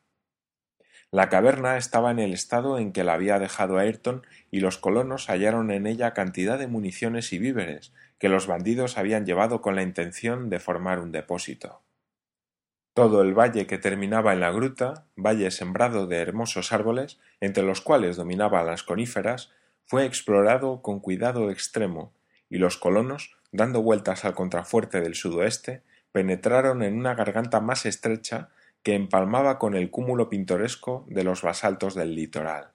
La 1.11 1.29
caverna 1.29 1.77
estaba 1.77 2.11
en 2.11 2.19
el 2.19 2.33
estado 2.33 2.77
en 2.77 2.91
que 2.91 3.03
la 3.03 3.13
había 3.13 3.39
dejado 3.39 3.79
Ayrton 3.79 4.27
y 4.51 4.59
los 4.59 4.77
colonos 4.77 5.27
hallaron 5.27 5.71
en 5.71 5.87
ella 5.87 6.13
cantidad 6.13 6.59
de 6.59 6.67
municiones 6.67 7.33
y 7.33 7.39
víveres 7.39 7.93
que 8.19 8.29
los 8.29 8.45
bandidos 8.45 8.97
habían 8.97 9.25
llevado 9.25 9.61
con 9.61 9.75
la 9.75 9.81
intención 9.81 10.49
de 10.49 10.59
formar 10.59 10.99
un 10.99 11.11
depósito. 11.11 11.81
Todo 12.93 13.21
el 13.21 13.33
valle 13.33 13.65
que 13.65 13.77
terminaba 13.77 14.33
en 14.33 14.41
la 14.41 14.51
gruta, 14.51 15.05
valle 15.15 15.49
sembrado 15.51 16.05
de 16.05 16.17
hermosos 16.17 16.73
árboles, 16.73 17.19
entre 17.39 17.63
los 17.63 17.81
cuales 17.81 18.17
dominaban 18.17 18.67
las 18.67 18.83
coníferas, 18.83 19.51
fue 19.85 20.05
explorado 20.05 20.81
con 20.81 20.99
cuidado 20.99 21.49
extremo, 21.49 22.13
y 22.49 22.57
los 22.57 22.77
colonos, 22.77 23.37
dando 23.51 23.81
vueltas 23.81 24.25
al 24.25 24.35
contrafuerte 24.35 25.01
del 25.01 25.15
sudoeste, 25.15 25.81
penetraron 26.11 26.83
en 26.83 26.97
una 26.97 27.15
garganta 27.15 27.61
más 27.61 27.85
estrecha 27.85 28.49
que 28.83 28.95
empalmaba 28.95 29.59
con 29.59 29.75
el 29.75 29.89
cúmulo 29.89 30.29
pintoresco 30.29 31.05
de 31.07 31.23
los 31.23 31.41
basaltos 31.41 31.95
del 31.95 32.15
litoral. 32.15 32.71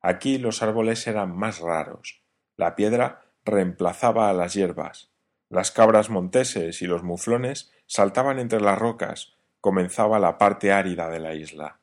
Aquí 0.00 0.38
los 0.38 0.62
árboles 0.62 1.06
eran 1.06 1.36
más 1.36 1.60
raros, 1.60 2.22
la 2.56 2.74
piedra 2.74 3.22
reemplazaba 3.44 4.30
a 4.30 4.32
las 4.32 4.54
hierbas, 4.54 5.10
las 5.48 5.70
cabras 5.70 6.10
monteses 6.10 6.82
y 6.82 6.86
los 6.86 7.02
muflones 7.02 7.72
saltaban 7.86 8.38
entre 8.38 8.60
las 8.60 8.78
rocas, 8.78 9.34
comenzaba 9.60 10.18
la 10.18 10.38
parte 10.38 10.72
árida 10.72 11.08
de 11.08 11.20
la 11.20 11.34
isla. 11.34 11.78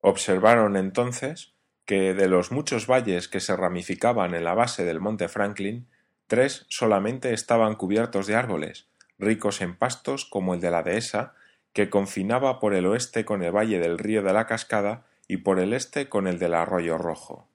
Observaron 0.00 0.76
entonces 0.76 1.54
que 1.84 2.14
de 2.14 2.28
los 2.28 2.52
muchos 2.52 2.86
valles 2.86 3.28
que 3.28 3.40
se 3.40 3.56
ramificaban 3.56 4.34
en 4.34 4.44
la 4.44 4.54
base 4.54 4.84
del 4.84 5.00
monte 5.00 5.28
Franklin, 5.28 5.88
tres 6.26 6.66
solamente 6.68 7.32
estaban 7.32 7.74
cubiertos 7.74 8.26
de 8.26 8.36
árboles, 8.36 8.88
ricos 9.18 9.60
en 9.60 9.76
pastos 9.76 10.24
como 10.24 10.54
el 10.54 10.60
de 10.60 10.70
la 10.70 10.82
dehesa 10.82 11.34
que 11.72 11.90
confinaba 11.90 12.58
por 12.58 12.74
el 12.74 12.86
oeste 12.86 13.24
con 13.24 13.42
el 13.42 13.54
valle 13.54 13.78
del 13.78 13.98
río 13.98 14.22
de 14.22 14.32
la 14.32 14.46
Cascada 14.46 15.06
y 15.28 15.38
por 15.38 15.58
el 15.60 15.72
este 15.72 16.08
con 16.08 16.26
el 16.26 16.38
del 16.38 16.54
Arroyo 16.54 16.98
Rojo. 16.98 17.48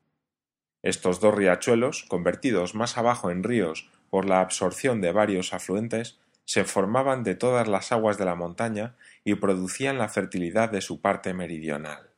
Estos 0.82 1.20
dos 1.20 1.34
riachuelos, 1.34 2.06
convertidos 2.08 2.76
más 2.76 2.98
abajo 2.98 3.32
en 3.32 3.44
ríos 3.44 3.90
por 4.10 4.26
la 4.26 4.40
absorción 4.40 5.02
de 5.02 5.12
varios 5.12 5.54
afluentes, 5.54 6.20
se 6.46 6.64
formaban 6.64 7.24
de 7.24 7.36
todas 7.36 7.68
las 7.68 7.92
aguas 7.92 8.18
de 8.18 8.26
la 8.26 8.36
montaña 8.36 8.96
y 9.24 9.36
producían 9.36 9.98
la 9.98 10.10
fertilidad 10.10 10.70
de 10.70 10.82
su 10.82 11.02
parte 11.02 11.34
meridional. 11.34 12.12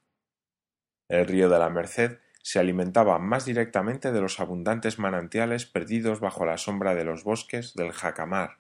El 1.08 1.26
río 1.26 1.50
de 1.50 1.58
la 1.58 1.70
Merced 1.70 2.20
se 2.44 2.60
alimentaba 2.60 3.20
más 3.20 3.46
directamente 3.46 4.12
de 4.12 4.22
los 4.22 4.40
abundantes 4.40 5.00
manantiales 5.00 5.66
perdidos 5.66 6.20
bajo 6.20 6.46
la 6.46 6.58
sombra 6.58 6.94
de 6.94 7.06
los 7.06 7.24
bosques 7.24 7.74
del 7.74 7.94
jacamar, 7.94 8.58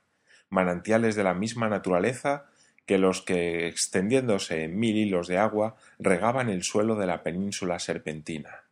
manantiales 0.49 1.15
de 1.15 1.23
la 1.23 1.33
misma 1.33 1.67
naturaleza 1.67 2.47
que 2.87 2.97
los 2.97 3.21
que, 3.21 3.67
extendiéndose 3.67 4.63
en 4.63 4.79
mil 4.79 4.95
hilos 4.95 5.27
de 5.27 5.37
agua, 5.37 5.75
regaban 5.99 6.49
el 6.49 6.63
suelo 6.63 6.95
de 6.95 7.05
la 7.05 7.21
península 7.21 7.77
serpentina. 7.79 8.63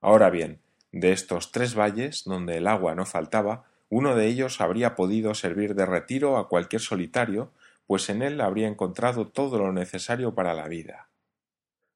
Ahora 0.00 0.30
bien, 0.30 0.60
de 0.92 1.12
estos 1.12 1.50
tres 1.50 1.74
valles, 1.74 2.22
donde 2.24 2.56
el 2.56 2.68
agua 2.68 2.94
no 2.94 3.04
faltaba, 3.04 3.64
uno 3.90 4.14
de 4.14 4.26
ellos 4.26 4.60
habría 4.60 4.94
podido 4.94 5.34
servir 5.34 5.74
de 5.74 5.86
retiro 5.86 6.38
a 6.38 6.48
cualquier 6.48 6.80
solitario, 6.80 7.52
pues 7.86 8.08
en 8.10 8.22
él 8.22 8.40
habría 8.40 8.68
encontrado 8.68 9.26
todo 9.26 9.58
lo 9.58 9.72
necesario 9.72 10.34
para 10.34 10.54
la 10.54 10.68
vida. 10.68 11.08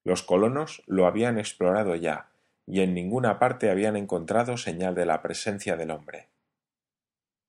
Los 0.04 0.24
colonos 0.24 0.82
lo 0.86 1.06
habían 1.06 1.38
explorado 1.38 1.94
ya, 1.94 2.30
y 2.66 2.80
en 2.80 2.92
ninguna 2.92 3.38
parte 3.38 3.70
habían 3.70 3.94
encontrado 3.96 4.56
señal 4.56 4.96
de 4.96 5.06
la 5.06 5.22
presencia 5.22 5.76
del 5.76 5.92
hombre. 5.92 6.28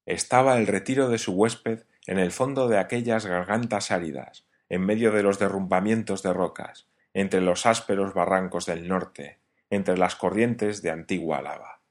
Estaba 0.05 0.57
el 0.57 0.67
retiro 0.67 1.09
de 1.09 1.17
su 1.17 1.31
huésped 1.31 1.85
en 2.07 2.19
el 2.19 2.31
fondo 2.31 2.67
de 2.67 2.77
aquellas 2.77 3.25
gargantas 3.25 3.91
áridas, 3.91 4.45
en 4.69 4.85
medio 4.85 5.11
de 5.11 5.23
los 5.23 5.39
derrumbamientos 5.39 6.23
de 6.23 6.33
rocas, 6.33 6.87
entre 7.13 7.41
los 7.41 7.65
ásperos 7.65 8.13
barrancos 8.13 8.65
del 8.65 8.87
norte, 8.87 9.39
entre 9.69 9.97
las 9.97 10.15
corrientes 10.15 10.81
de 10.81 10.91
antigua 10.91 11.41
lava. 11.41 11.81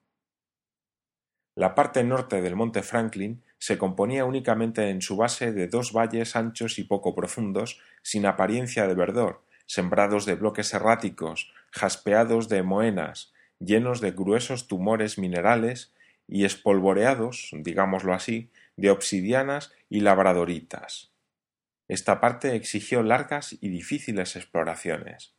La 1.54 1.75
parte 1.75 2.02
norte 2.02 2.40
del 2.40 2.57
monte 2.57 2.83
Franklin 2.83 3.42
se 3.59 3.76
componía 3.76 4.25
únicamente 4.25 4.88
en 4.88 5.02
su 5.02 5.16
base 5.16 5.52
de 5.52 5.69
dos 5.69 5.92
valles 5.92 6.35
anchos 6.35 6.78
y 6.78 6.85
poco 6.85 7.14
profundos, 7.14 7.78
sin 8.02 8.26
apariencia 8.26 8.88
de 8.88 8.95
verdor, 8.95 9.42
sembrados 9.66 10.26
de 10.26 10.35
bloques 10.35 10.73
erráticos, 10.75 11.52
jaspeados 11.71 12.49
de 12.49 12.62
moenas, 12.62 13.33
llenos 13.59 14.00
de 14.00 14.12
gruesos 14.12 14.66
tumores 14.66 15.19
minerales 15.19 15.92
y 16.26 16.45
espolvoreados, 16.45 17.50
digámoslo 17.52 18.14
así, 18.14 18.50
de 18.76 18.91
obsidianas 18.91 19.73
y 19.88 20.00
labradoritas. 20.00 21.12
Esta 21.88 22.21
parte 22.21 22.55
exigió 22.55 23.02
largas 23.02 23.57
y 23.61 23.69
difíciles 23.69 24.37
exploraciones. 24.37 25.35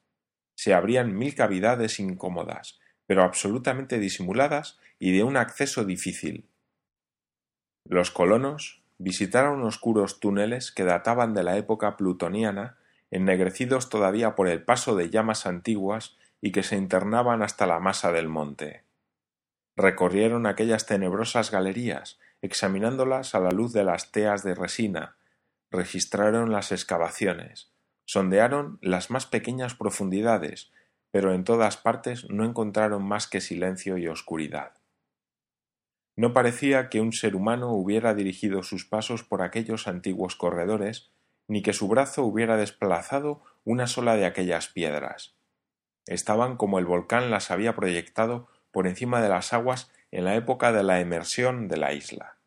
Se 0.56 0.74
abrían 0.74 1.16
mil 1.16 1.34
cavidades 1.36 2.00
incómodas, 2.00 2.80
pero 3.08 3.24
absolutamente 3.24 4.00
disimuladas 4.00 4.80
y 5.00 5.12
de 5.12 5.24
un 5.24 5.38
acceso 5.38 5.84
difícil. 5.84 6.48
Los 7.86 8.12
colonos 8.12 8.84
visitaron 8.98 9.64
oscuros 9.64 10.20
túneles 10.20 10.72
que 10.72 10.84
databan 10.84 11.34
de 11.34 11.44
la 11.44 11.58
época 11.58 11.98
plutoniana, 11.98 12.78
ennegrecidos 13.12 13.90
todavía 13.90 14.36
por 14.36 14.48
el 14.48 14.64
paso 14.64 14.96
de 14.96 15.10
llamas 15.10 15.46
antiguas 15.46 16.16
y 16.42 16.52
que 16.52 16.64
se 16.64 16.78
internaban 16.78 17.42
hasta 17.42 17.66
la 17.66 17.80
masa 17.80 18.12
del 18.12 18.30
monte. 18.30 18.84
Recorrieron 19.76 20.46
aquellas 20.46 20.86
tenebrosas 20.86 21.52
galerías, 21.52 22.20
examinándolas 22.44 23.36
a 23.36 23.40
la 23.40 23.52
luz 23.52 23.72
de 23.72 23.86
las 23.86 24.12
teas 24.12 24.44
de 24.44 24.54
resina, 24.54 25.16
registraron 25.72 26.52
las 26.52 26.74
excavaciones, 26.74 27.72
sondearon 28.04 28.80
las 28.82 29.10
más 29.10 29.26
pequeñas 29.26 29.76
profundidades, 29.76 30.70
pero 31.10 31.34
en 31.34 31.46
todas 31.46 31.78
partes 31.78 32.30
no 32.30 32.44
encontraron 32.44 33.02
más 33.02 33.28
que 33.28 33.40
silencio 33.40 33.98
y 33.98 34.10
oscuridad. 34.10 34.74
No 36.18 36.34
parecía 36.34 36.90
que 36.90 37.00
un 37.00 37.14
ser 37.14 37.38
humano 37.38 37.72
hubiera 37.72 38.14
dirigido 38.14 38.62
sus 38.62 38.84
pasos 38.84 39.24
por 39.24 39.42
aquellos 39.42 39.88
antiguos 39.88 40.36
corredores, 40.36 41.12
ni 41.48 41.62
que 41.62 41.72
su 41.72 41.88
brazo 41.88 42.24
hubiera 42.26 42.58
desplazado 42.58 43.42
una 43.64 43.88
sola 43.88 44.18
de 44.18 44.26
aquellas 44.26 44.68
piedras. 44.68 45.34
Estaban 46.08 46.58
como 46.58 46.78
el 46.78 46.86
volcán 46.86 47.32
las 47.32 47.52
había 47.52 47.74
proyectado 47.74 48.50
por 48.72 48.86
encima 48.86 49.22
de 49.22 49.30
las 49.30 49.54
aguas 49.54 49.90
en 50.14 50.26
la 50.26 50.36
época 50.36 50.72
de 50.72 50.84
la 50.84 51.00
emersión 51.00 51.68
de 51.68 51.76
la 51.76 51.92
isla. 51.92 52.38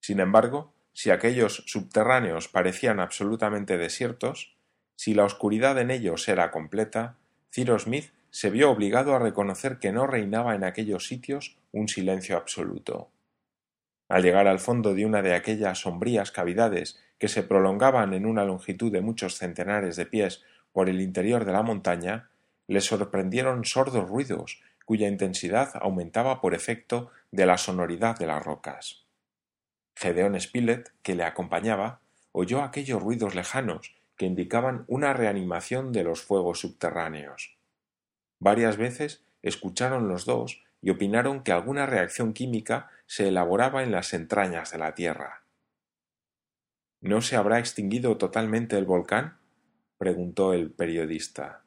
Sin 0.00 0.18
embargo, 0.18 0.74
si 0.92 1.10
aquellos 1.10 1.62
subterráneos 1.66 2.48
parecían 2.48 2.98
absolutamente 2.98 3.78
desiertos, 3.78 4.56
si 4.96 5.14
la 5.14 5.24
oscuridad 5.24 5.78
en 5.78 5.92
ellos 5.92 6.28
era 6.28 6.50
completa, 6.50 7.16
Cyrus 7.52 7.84
Smith 7.84 8.12
se 8.30 8.50
vio 8.50 8.72
obligado 8.72 9.14
a 9.14 9.20
reconocer 9.20 9.78
que 9.78 9.92
no 9.92 10.08
reinaba 10.08 10.56
en 10.56 10.64
aquellos 10.64 11.06
sitios 11.06 11.56
un 11.70 11.86
silencio 11.86 12.36
absoluto. 12.36 13.12
Al 14.08 14.24
llegar 14.24 14.48
al 14.48 14.58
fondo 14.58 14.94
de 14.94 15.06
una 15.06 15.22
de 15.22 15.34
aquellas 15.34 15.78
sombrías 15.78 16.32
cavidades 16.32 17.00
que 17.18 17.28
se 17.28 17.44
prolongaban 17.44 18.14
en 18.14 18.26
una 18.26 18.44
longitud 18.44 18.90
de 18.90 19.00
muchos 19.00 19.36
centenares 19.36 19.94
de 19.94 20.06
pies 20.06 20.42
por 20.72 20.88
el 20.88 21.00
interior 21.00 21.44
de 21.44 21.52
la 21.52 21.62
montaña, 21.62 22.30
le 22.66 22.80
sorprendieron 22.80 23.64
sordos 23.64 24.08
ruidos 24.08 24.60
cuya 24.84 25.08
intensidad 25.08 25.70
aumentaba 25.74 26.40
por 26.40 26.54
efecto 26.54 27.10
de 27.30 27.46
la 27.46 27.58
sonoridad 27.58 28.18
de 28.18 28.26
las 28.26 28.44
rocas. 28.44 29.06
Gedeón 29.96 30.38
Spilett, 30.40 30.92
que 31.02 31.14
le 31.14 31.24
acompañaba, 31.24 32.00
oyó 32.32 32.62
aquellos 32.62 33.02
ruidos 33.02 33.34
lejanos 33.34 33.94
que 34.16 34.26
indicaban 34.26 34.84
una 34.88 35.12
reanimación 35.12 35.92
de 35.92 36.04
los 36.04 36.22
fuegos 36.22 36.60
subterráneos. 36.60 37.56
Varias 38.38 38.76
veces 38.76 39.24
escucharon 39.42 40.08
los 40.08 40.24
dos 40.24 40.62
y 40.80 40.90
opinaron 40.90 41.42
que 41.42 41.52
alguna 41.52 41.86
reacción 41.86 42.32
química 42.32 42.90
se 43.06 43.28
elaboraba 43.28 43.82
en 43.82 43.92
las 43.92 44.14
entrañas 44.14 44.72
de 44.72 44.78
la 44.78 44.94
Tierra. 44.94 45.42
¿No 47.00 47.20
se 47.20 47.36
habrá 47.36 47.58
extinguido 47.58 48.16
totalmente 48.16 48.76
el 48.78 48.84
volcán? 48.84 49.38
preguntó 49.98 50.52
el 50.52 50.70
periodista. 50.70 51.62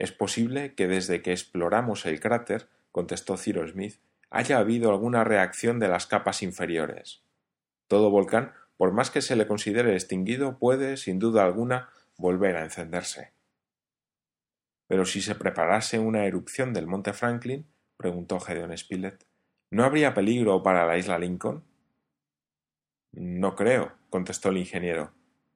Es 0.00 0.12
posible 0.12 0.74
que 0.74 0.88
desde 0.88 1.20
que 1.20 1.30
exploramos 1.30 2.06
el 2.06 2.20
cráter, 2.20 2.70
contestó 2.90 3.36
Cyrus 3.36 3.72
Smith, 3.72 4.00
haya 4.30 4.56
habido 4.56 4.90
alguna 4.90 5.24
reacción 5.24 5.78
de 5.78 5.88
las 5.88 6.06
capas 6.06 6.42
inferiores. 6.42 7.22
Todo 7.86 8.08
volcán, 8.08 8.54
por 8.78 8.92
más 8.92 9.10
que 9.10 9.20
se 9.20 9.36
le 9.36 9.46
considere 9.46 9.92
extinguido, 9.92 10.58
puede, 10.58 10.96
sin 10.96 11.18
duda 11.18 11.44
alguna, 11.44 11.90
volver 12.16 12.56
a 12.56 12.64
encenderse. 12.64 13.34
Pero 14.86 15.04
si 15.04 15.20
se 15.20 15.34
preparase 15.34 15.98
una 15.98 16.24
erupción 16.24 16.72
del 16.72 16.86
monte 16.86 17.12
Franklin, 17.12 17.66
preguntó 17.98 18.40
Gedeon 18.40 18.76
Spilett, 18.78 19.26
¿no 19.70 19.84
habría 19.84 20.14
peligro 20.14 20.62
para 20.62 20.86
la 20.86 20.96
isla 20.96 21.18
Lincoln? 21.18 21.62
No 23.12 23.54
creo, 23.54 23.92
contestó 24.08 24.48
el 24.48 24.56
ingeniero. 24.56 25.12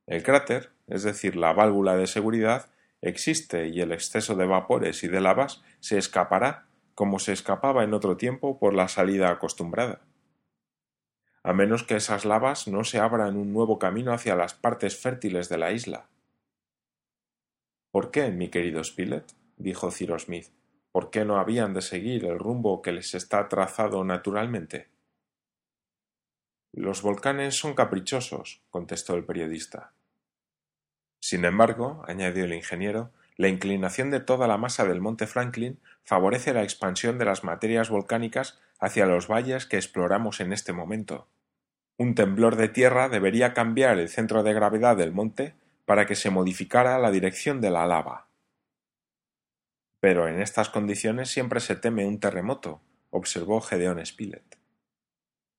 El 0.07 0.23
cráter, 0.23 0.73
es 0.87 1.03
decir, 1.03 1.35
la 1.35 1.55
válvula 1.55 1.97
de 1.97 2.07
seguridad, 2.07 2.74
existe 3.05 3.69
y 3.69 3.81
el 3.81 3.93
exceso 3.93 4.35
de 4.35 4.47
vapores 4.47 5.05
y 5.05 5.09
de 5.09 5.21
lavas 5.21 5.63
se 5.81 5.99
escapará 5.99 6.67
como 6.95 7.19
se 7.19 7.33
escapaba 7.33 7.85
en 7.85 7.93
otro 7.93 8.17
tiempo 8.17 8.59
por 8.59 8.75
la 8.75 8.89
salida 8.89 9.31
acostumbrada. 9.31 10.03
A 11.43 11.53
menos 11.53 11.83
que 11.83 11.97
esas 11.97 12.25
lavas 12.25 12.69
no 12.69 12.85
se 12.85 12.99
abran 12.99 13.37
un 13.37 13.53
nuevo 13.53 13.79
camino 13.79 14.13
hacia 14.13 14.37
las 14.37 14.55
partes 14.55 14.97
fértiles 14.97 15.49
de 15.49 15.59
la 15.59 15.73
isla. 15.73 16.09
¿Por 17.91 18.11
qué, 18.11 18.31
mi 18.31 18.49
querido 18.49 18.83
Spilett? 18.83 19.33
dijo 19.57 19.91
Cyrus 19.91 20.23
Smith. 20.23 20.49
¿Por 20.91 21.11
qué 21.11 21.25
no 21.25 21.39
habían 21.39 21.75
de 21.75 21.83
seguir 21.83 22.25
el 22.25 22.39
rumbo 22.39 22.81
que 22.81 22.93
les 22.93 23.15
está 23.15 23.49
trazado 23.49 24.05
naturalmente? 24.05 24.89
Los 26.73 27.03
volcanes 27.03 27.57
son 27.57 27.75
caprichosos, 27.75 28.63
contestó 28.71 29.15
el 29.15 29.25
periodista. 29.25 29.93
Sin 31.25 31.47
embargo, 31.47 32.05
añadió 32.07 32.45
el 32.45 32.53
ingeniero, 32.53 33.11
la 33.39 33.49
inclinación 33.49 34.11
de 34.11 34.21
toda 34.21 34.47
la 34.47 34.59
masa 34.59 34.85
del 34.85 35.01
monte 35.01 35.27
Franklin 35.27 35.81
favorece 36.03 36.53
la 36.53 36.63
expansión 36.63 37.17
de 37.17 37.25
las 37.25 37.45
materias 37.45 37.89
volcánicas 37.89 38.61
hacia 38.79 39.07
los 39.07 39.27
valles 39.27 39.65
que 39.65 39.79
exploramos 39.79 40.41
en 40.41 40.53
este 40.53 40.75
momento. 40.75 41.27
Un 41.97 42.15
temblor 42.15 42.57
de 42.57 42.69
tierra 42.69 43.09
debería 43.09 43.55
cambiar 43.55 43.99
el 43.99 44.11
centro 44.11 44.43
de 44.43 44.53
gravedad 44.53 44.99
del 44.99 45.13
monte 45.13 45.55
para 45.87 46.05
que 46.05 46.15
se 46.15 46.29
modificara 46.29 46.99
la 46.99 47.11
dirección 47.11 47.63
de 47.63 47.71
la 47.71 47.87
lava. 47.87 48.27
Pero 50.01 50.29
en 50.29 50.43
estas 50.43 50.69
condiciones 50.69 51.31
siempre 51.31 51.61
se 51.61 51.75
teme 51.75 52.05
un 52.07 52.21
terremoto, 52.21 52.83
observó 53.09 53.63
Gedeón 53.63 54.05
Spilett. 54.05 54.59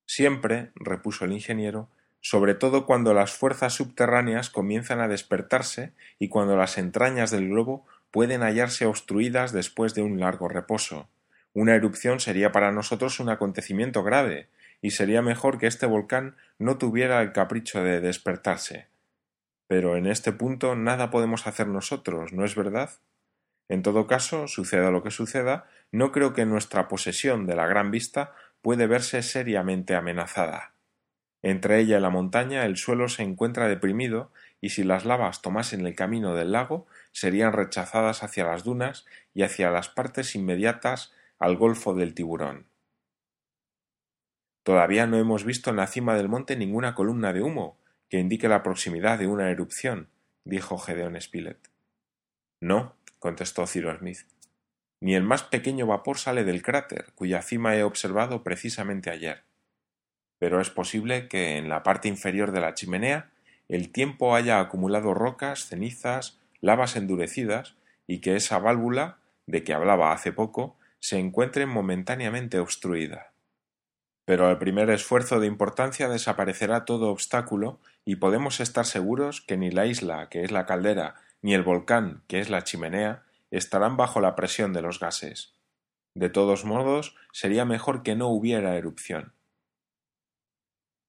Siempre, 0.05 0.73
repuso 0.75 1.25
el 1.25 1.31
ingeniero, 1.31 1.89
sobre 2.27 2.55
todo 2.55 2.87
cuando 2.87 3.13
las 3.13 3.33
fuerzas 3.33 3.75
subterráneas 3.75 4.49
comienzan 4.49 4.99
a 4.99 5.07
despertarse 5.07 5.93
y 6.17 6.27
cuando 6.27 6.57
las 6.57 6.79
entrañas 6.79 7.29
del 7.29 7.49
globo 7.49 7.85
pueden 8.09 8.41
hallarse 8.41 8.87
obstruidas 8.87 9.51
después 9.51 9.93
de 9.93 10.01
un 10.01 10.19
largo 10.19 10.47
reposo. 10.47 11.07
Una 11.53 11.75
erupción 11.75 12.19
sería 12.19 12.51
para 12.51 12.71
nosotros 12.71 13.19
un 13.19 13.29
acontecimiento 13.29 14.01
grave, 14.01 14.49
y 14.81 14.89
sería 14.89 15.21
mejor 15.21 15.59
que 15.59 15.67
este 15.67 15.85
volcán 15.85 16.35
no 16.57 16.79
tuviera 16.79 17.21
el 17.21 17.31
capricho 17.31 17.83
de 17.83 18.01
despertarse. 18.01 18.87
Pero 19.67 19.95
en 19.95 20.07
este 20.07 20.31
punto 20.31 20.75
nada 20.75 21.11
podemos 21.11 21.45
hacer 21.45 21.67
nosotros, 21.67 22.33
¿no 22.33 22.43
es 22.43 22.55
verdad? 22.55 22.89
En 23.69 23.83
todo 23.83 24.07
caso, 24.07 24.47
suceda 24.47 24.89
lo 24.89 25.03
que 25.03 25.11
suceda, 25.11 25.67
no 25.91 26.11
creo 26.11 26.33
que 26.33 26.47
nuestra 26.47 26.87
posesión 26.87 27.45
de 27.45 27.55
la 27.55 27.67
gran 27.67 27.91
vista 27.91 28.33
puede 28.63 28.87
verse 28.87 29.21
seriamente 29.21 29.93
amenazada. 29.93 30.74
Entre 31.45 31.79
ella 31.79 31.99
y 31.99 32.01
la 32.01 32.09
montaña 32.09 32.65
el 32.65 32.75
suelo 32.75 33.07
se 33.07 33.21
encuentra 33.21 33.67
deprimido 33.67 34.31
y 34.61 34.69
si 34.69 34.83
las 34.83 35.05
lavas 35.05 35.43
tomasen 35.43 35.85
el 35.85 35.93
camino 35.93 36.33
del 36.33 36.51
lago 36.51 36.87
serían 37.11 37.53
rechazadas 37.53 38.23
hacia 38.23 38.45
las 38.45 38.63
dunas 38.63 39.05
y 39.35 39.43
hacia 39.43 39.69
las 39.69 39.87
partes 39.87 40.33
inmediatas 40.33 41.13
al 41.37 41.55
golfo 41.55 41.93
del 41.93 42.15
tiburón. 42.15 42.65
Todavía 44.63 45.05
no 45.05 45.17
hemos 45.17 45.43
visto 45.43 45.69
en 45.69 45.75
la 45.75 45.85
cima 45.85 46.15
del 46.15 46.29
monte 46.29 46.55
ninguna 46.55 46.95
columna 46.95 47.31
de 47.31 47.43
humo 47.43 47.77
que 48.09 48.17
indique 48.17 48.47
la 48.47 48.63
proximidad 48.63 49.19
de 49.19 49.27
una 49.27 49.51
erupción, 49.51 50.09
dijo 50.45 50.79
Gedeón 50.79 51.21
Spilett. 51.21 51.69
No, 52.59 52.95
contestó 53.19 53.67
Cyrus 53.67 53.99
Smith. 53.99 54.21
Ni 54.99 55.13
el 55.13 55.21
más 55.21 55.43
pequeño 55.43 55.85
vapor 55.85 56.17
sale 56.17 56.43
del 56.43 56.63
cráter, 56.63 57.13
cuya 57.13 57.43
cima 57.43 57.75
he 57.75 57.83
observado 57.83 58.41
precisamente 58.41 59.11
ayer 59.11 59.43
pero 60.39 60.61
es 60.61 60.69
posible 60.69 61.27
que 61.27 61.57
en 61.57 61.69
la 61.69 61.83
parte 61.83 62.07
inferior 62.07 62.51
de 62.51 62.61
la 62.61 62.73
chimenea 62.73 63.29
el 63.67 63.91
tiempo 63.91 64.35
haya 64.35 64.59
acumulado 64.59 65.13
rocas, 65.13 65.65
cenizas, 65.67 66.39
lavas 66.61 66.95
endurecidas 66.95 67.75
y 68.07 68.19
que 68.19 68.35
esa 68.35 68.59
válvula, 68.59 69.17
de 69.47 69.63
que 69.63 69.73
hablaba 69.73 70.11
hace 70.11 70.31
poco, 70.31 70.77
se 70.99 71.19
encuentre 71.19 71.65
momentáneamente 71.65 72.59
obstruida. 72.59 73.31
Pero 74.25 74.47
al 74.47 74.57
primer 74.57 74.89
esfuerzo 74.89 75.39
de 75.39 75.47
importancia 75.47 76.09
desaparecerá 76.09 76.85
todo 76.85 77.09
obstáculo 77.09 77.79
y 78.05 78.15
podemos 78.15 78.59
estar 78.59 78.85
seguros 78.85 79.41
que 79.41 79.57
ni 79.57 79.69
la 79.69 79.85
isla, 79.85 80.29
que 80.29 80.43
es 80.43 80.51
la 80.51 80.65
caldera, 80.65 81.15
ni 81.41 81.53
el 81.53 81.61
volcán, 81.61 82.23
que 82.27 82.39
es 82.39 82.49
la 82.49 82.63
chimenea, 82.63 83.23
estarán 83.51 83.97
bajo 83.97 84.21
la 84.21 84.35
presión 84.35 84.73
de 84.73 84.81
los 84.81 84.99
gases. 84.99 85.53
De 86.15 86.29
todos 86.29 86.65
modos, 86.65 87.15
sería 87.31 87.65
mejor 87.65 88.01
que 88.01 88.15
no 88.15 88.29
hubiera 88.29 88.75
erupción. 88.77 89.33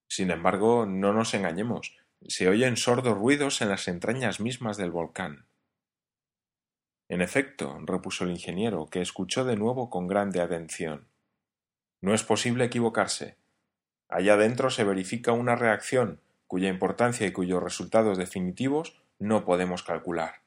Sin 0.08 0.30
embargo, 0.30 0.86
no 0.86 1.12
nos 1.12 1.34
engañemos, 1.34 1.96
se 2.26 2.48
oyen 2.48 2.76
sordos 2.76 3.16
ruidos 3.16 3.60
en 3.60 3.68
las 3.68 3.88
entrañas 3.88 4.40
mismas 4.40 4.76
del 4.76 4.90
volcán. 4.90 5.46
En 7.08 7.20
efecto, 7.20 7.78
repuso 7.84 8.24
el 8.24 8.30
ingeniero, 8.30 8.86
que 8.86 9.00
escuchó 9.00 9.44
de 9.44 9.56
nuevo 9.56 9.90
con 9.90 10.06
grande 10.06 10.40
atención. 10.40 11.08
No 12.00 12.14
es 12.14 12.24
posible 12.24 12.64
equivocarse. 12.64 13.36
Allá 14.08 14.36
dentro 14.36 14.70
se 14.70 14.84
verifica 14.84 15.32
una 15.32 15.56
reacción 15.56 16.20
cuya 16.46 16.68
importancia 16.68 17.26
y 17.26 17.32
cuyos 17.32 17.62
resultados 17.62 18.18
definitivos 18.18 19.00
no 19.18 19.44
podemos 19.44 19.82
calcular. 19.82 20.42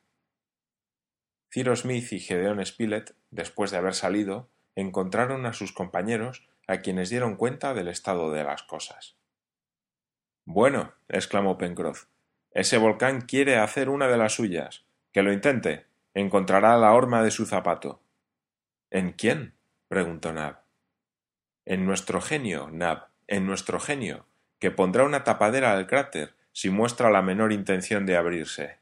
Ciro 1.51 1.75
Smith 1.75 2.11
y 2.13 2.19
Gedeón 2.19 2.63
Spilett, 2.65 3.15
después 3.31 3.71
de 3.71 3.77
haber 3.77 3.95
salido, 3.95 4.49
encontraron 4.75 5.45
a 5.45 5.53
sus 5.53 5.73
compañeros, 5.73 6.47
a 6.67 6.77
quienes 6.77 7.09
dieron 7.09 7.35
cuenta 7.35 7.73
del 7.73 7.87
estado 7.87 8.31
de 8.31 8.43
las 8.43 8.63
cosas. 8.63 9.18
Bueno, 10.51 10.95
exclamó 11.09 11.59
Pencroff, 11.59 12.05
ese 12.49 12.79
volcán 12.79 13.21
quiere 13.21 13.57
hacer 13.57 13.87
una 13.87 14.07
de 14.07 14.17
las 14.17 14.33
suyas. 14.33 14.83
Que 15.13 15.21
lo 15.21 15.31
intente. 15.31 15.85
Encontrará 16.15 16.75
la 16.77 16.93
horma 16.93 17.21
de 17.21 17.29
su 17.29 17.45
zapato. 17.45 18.01
¿En 18.89 19.11
quién? 19.11 19.53
preguntó 19.89 20.33
Nab. 20.33 20.63
En 21.65 21.85
nuestro 21.85 22.19
genio, 22.19 22.71
Nab, 22.71 23.09
en 23.27 23.45
nuestro 23.45 23.79
genio, 23.79 24.25
que 24.57 24.71
pondrá 24.71 25.03
una 25.03 25.23
tapadera 25.23 25.73
al 25.73 25.85
cráter 25.85 26.33
si 26.51 26.71
muestra 26.71 27.11
la 27.11 27.21
menor 27.21 27.53
intención 27.53 28.07
de 28.07 28.17
abrirse. 28.17 28.79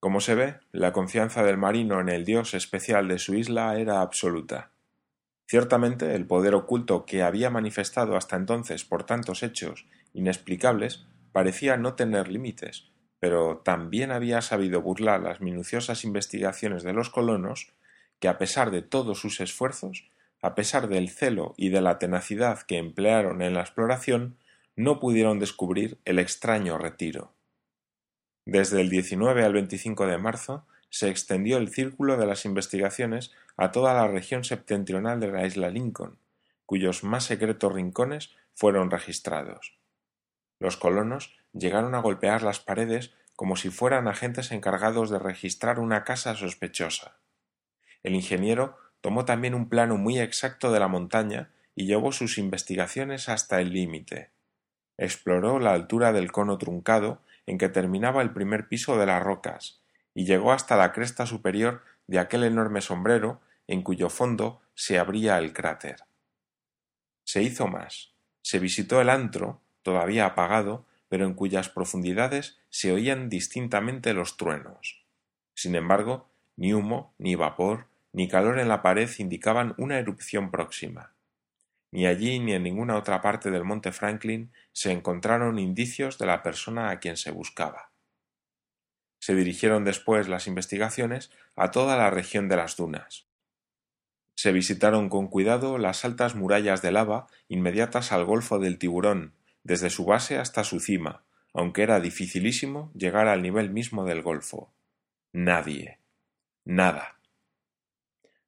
Como 0.00 0.22
se 0.22 0.34
ve, 0.34 0.60
la 0.72 0.94
confianza 0.94 1.42
del 1.42 1.58
marino 1.58 2.00
en 2.00 2.08
el 2.08 2.24
dios 2.24 2.54
especial 2.54 3.06
de 3.06 3.18
su 3.18 3.34
isla 3.34 3.78
era 3.78 4.00
absoluta. 4.00 4.70
Ciertamente 5.46 6.14
el 6.14 6.26
poder 6.26 6.54
oculto 6.54 7.04
que 7.04 7.22
había 7.22 7.50
manifestado 7.50 8.16
hasta 8.16 8.36
entonces 8.36 8.84
por 8.84 9.04
tantos 9.04 9.42
hechos 9.42 9.86
inexplicables 10.14 11.06
parecía 11.32 11.76
no 11.76 11.94
tener 11.94 12.28
límites, 12.28 12.90
pero 13.20 13.58
también 13.58 14.10
había 14.10 14.40
sabido 14.40 14.80
burlar 14.80 15.20
las 15.20 15.40
minuciosas 15.40 16.04
investigaciones 16.04 16.82
de 16.82 16.92
los 16.92 17.10
colonos 17.10 17.72
que 18.20 18.28
a 18.28 18.38
pesar 18.38 18.70
de 18.70 18.82
todos 18.82 19.18
sus 19.18 19.40
esfuerzos, 19.40 20.08
a 20.40 20.54
pesar 20.54 20.88
del 20.88 21.10
celo 21.10 21.54
y 21.56 21.68
de 21.68 21.80
la 21.80 21.98
tenacidad 21.98 22.62
que 22.62 22.78
emplearon 22.78 23.42
en 23.42 23.54
la 23.54 23.60
exploración, 23.60 24.36
no 24.76 25.00
pudieron 25.00 25.38
descubrir 25.38 25.98
el 26.04 26.18
extraño 26.18 26.78
retiro. 26.78 27.32
Desde 28.46 28.80
el 28.80 28.90
19 28.90 29.44
al 29.44 29.52
25 29.52 30.06
de 30.06 30.18
marzo 30.18 30.66
se 30.94 31.08
extendió 31.08 31.56
el 31.56 31.70
círculo 31.70 32.16
de 32.16 32.24
las 32.24 32.44
investigaciones 32.44 33.32
a 33.56 33.72
toda 33.72 33.94
la 33.94 34.06
región 34.06 34.44
septentrional 34.44 35.18
de 35.18 35.32
la 35.32 35.44
isla 35.44 35.68
Lincoln, 35.68 36.20
cuyos 36.66 37.02
más 37.02 37.24
secretos 37.24 37.72
rincones 37.72 38.30
fueron 38.54 38.92
registrados. 38.92 39.76
Los 40.60 40.76
colonos 40.76 41.36
llegaron 41.52 41.96
a 41.96 41.98
golpear 41.98 42.44
las 42.44 42.60
paredes 42.60 43.12
como 43.34 43.56
si 43.56 43.70
fueran 43.70 44.06
agentes 44.06 44.52
encargados 44.52 45.10
de 45.10 45.18
registrar 45.18 45.80
una 45.80 46.04
casa 46.04 46.36
sospechosa. 46.36 47.16
El 48.04 48.14
ingeniero 48.14 48.78
tomó 49.00 49.24
también 49.24 49.56
un 49.56 49.68
plano 49.68 49.96
muy 49.96 50.20
exacto 50.20 50.70
de 50.70 50.78
la 50.78 50.86
montaña 50.86 51.50
y 51.74 51.86
llevó 51.86 52.12
sus 52.12 52.38
investigaciones 52.38 53.28
hasta 53.28 53.60
el 53.60 53.72
límite. 53.72 54.30
Exploró 54.96 55.58
la 55.58 55.72
altura 55.72 56.12
del 56.12 56.30
cono 56.30 56.56
truncado 56.56 57.20
en 57.46 57.58
que 57.58 57.68
terminaba 57.68 58.22
el 58.22 58.32
primer 58.32 58.68
piso 58.68 58.96
de 58.96 59.06
las 59.06 59.20
rocas, 59.20 59.83
y 60.14 60.24
llegó 60.24 60.52
hasta 60.52 60.76
la 60.76 60.92
cresta 60.92 61.26
superior 61.26 61.82
de 62.06 62.18
aquel 62.18 62.44
enorme 62.44 62.80
sombrero 62.80 63.40
en 63.66 63.82
cuyo 63.82 64.08
fondo 64.08 64.62
se 64.74 64.98
abría 64.98 65.38
el 65.38 65.52
cráter. 65.52 65.96
Se 67.24 67.42
hizo 67.42 67.66
más. 67.66 68.12
Se 68.42 68.58
visitó 68.58 69.00
el 69.00 69.08
antro, 69.08 69.60
todavía 69.82 70.26
apagado, 70.26 70.86
pero 71.08 71.26
en 71.26 71.34
cuyas 71.34 71.68
profundidades 71.68 72.58
se 72.70 72.92
oían 72.92 73.28
distintamente 73.28 74.12
los 74.14 74.36
truenos. 74.36 75.04
Sin 75.54 75.74
embargo, 75.74 76.28
ni 76.56 76.72
humo, 76.72 77.14
ni 77.18 77.34
vapor, 77.34 77.86
ni 78.12 78.28
calor 78.28 78.58
en 78.58 78.68
la 78.68 78.82
pared 78.82 79.10
indicaban 79.18 79.74
una 79.78 79.98
erupción 79.98 80.50
próxima. 80.50 81.12
Ni 81.90 82.06
allí 82.06 82.38
ni 82.40 82.52
en 82.52 82.64
ninguna 82.64 82.96
otra 82.96 83.20
parte 83.20 83.50
del 83.50 83.64
monte 83.64 83.92
Franklin 83.92 84.52
se 84.72 84.92
encontraron 84.92 85.58
indicios 85.58 86.18
de 86.18 86.26
la 86.26 86.42
persona 86.42 86.90
a 86.90 86.98
quien 86.98 87.16
se 87.16 87.30
buscaba. 87.30 87.93
Se 89.24 89.34
dirigieron 89.34 89.84
después 89.84 90.28
las 90.28 90.46
investigaciones 90.46 91.30
a 91.56 91.70
toda 91.70 91.96
la 91.96 92.10
región 92.10 92.46
de 92.46 92.56
las 92.56 92.76
dunas. 92.76 93.24
Se 94.34 94.52
visitaron 94.52 95.08
con 95.08 95.28
cuidado 95.28 95.78
las 95.78 96.04
altas 96.04 96.34
murallas 96.34 96.82
de 96.82 96.92
lava 96.92 97.26
inmediatas 97.48 98.12
al 98.12 98.26
Golfo 98.26 98.58
del 98.58 98.76
Tiburón, 98.76 99.32
desde 99.62 99.88
su 99.88 100.04
base 100.04 100.36
hasta 100.36 100.62
su 100.62 100.78
cima, 100.78 101.22
aunque 101.54 101.84
era 101.84 102.00
dificilísimo 102.00 102.92
llegar 102.94 103.26
al 103.26 103.40
nivel 103.40 103.70
mismo 103.70 104.04
del 104.04 104.20
Golfo. 104.20 104.74
Nadie. 105.32 106.00
Nada. 106.66 107.18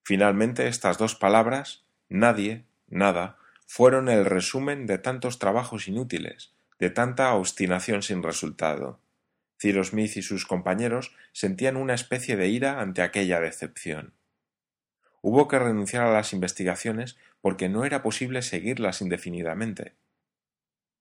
Finalmente 0.02 0.68
estas 0.68 0.98
dos 0.98 1.14
palabras, 1.14 1.84
nadie, 2.10 2.66
nada, 2.86 3.38
fueron 3.66 4.10
el 4.10 4.26
resumen 4.26 4.86
de 4.86 4.98
tantos 4.98 5.38
trabajos 5.38 5.88
inútiles, 5.88 6.52
de 6.78 6.90
tanta 6.90 7.32
obstinación 7.32 8.02
sin 8.02 8.22
resultado. 8.22 9.00
Ciro 9.58 9.82
Smith 9.84 10.16
y 10.16 10.22
sus 10.22 10.46
compañeros 10.46 11.14
sentían 11.32 11.76
una 11.76 11.94
especie 11.94 12.36
de 12.36 12.48
ira 12.48 12.80
ante 12.80 13.02
aquella 13.02 13.40
decepción. 13.40 14.14
Hubo 15.22 15.48
que 15.48 15.58
renunciar 15.58 16.04
a 16.04 16.12
las 16.12 16.32
investigaciones 16.32 17.16
porque 17.40 17.68
no 17.68 17.84
era 17.84 18.02
posible 18.02 18.42
seguirlas 18.42 19.00
indefinidamente. 19.00 19.94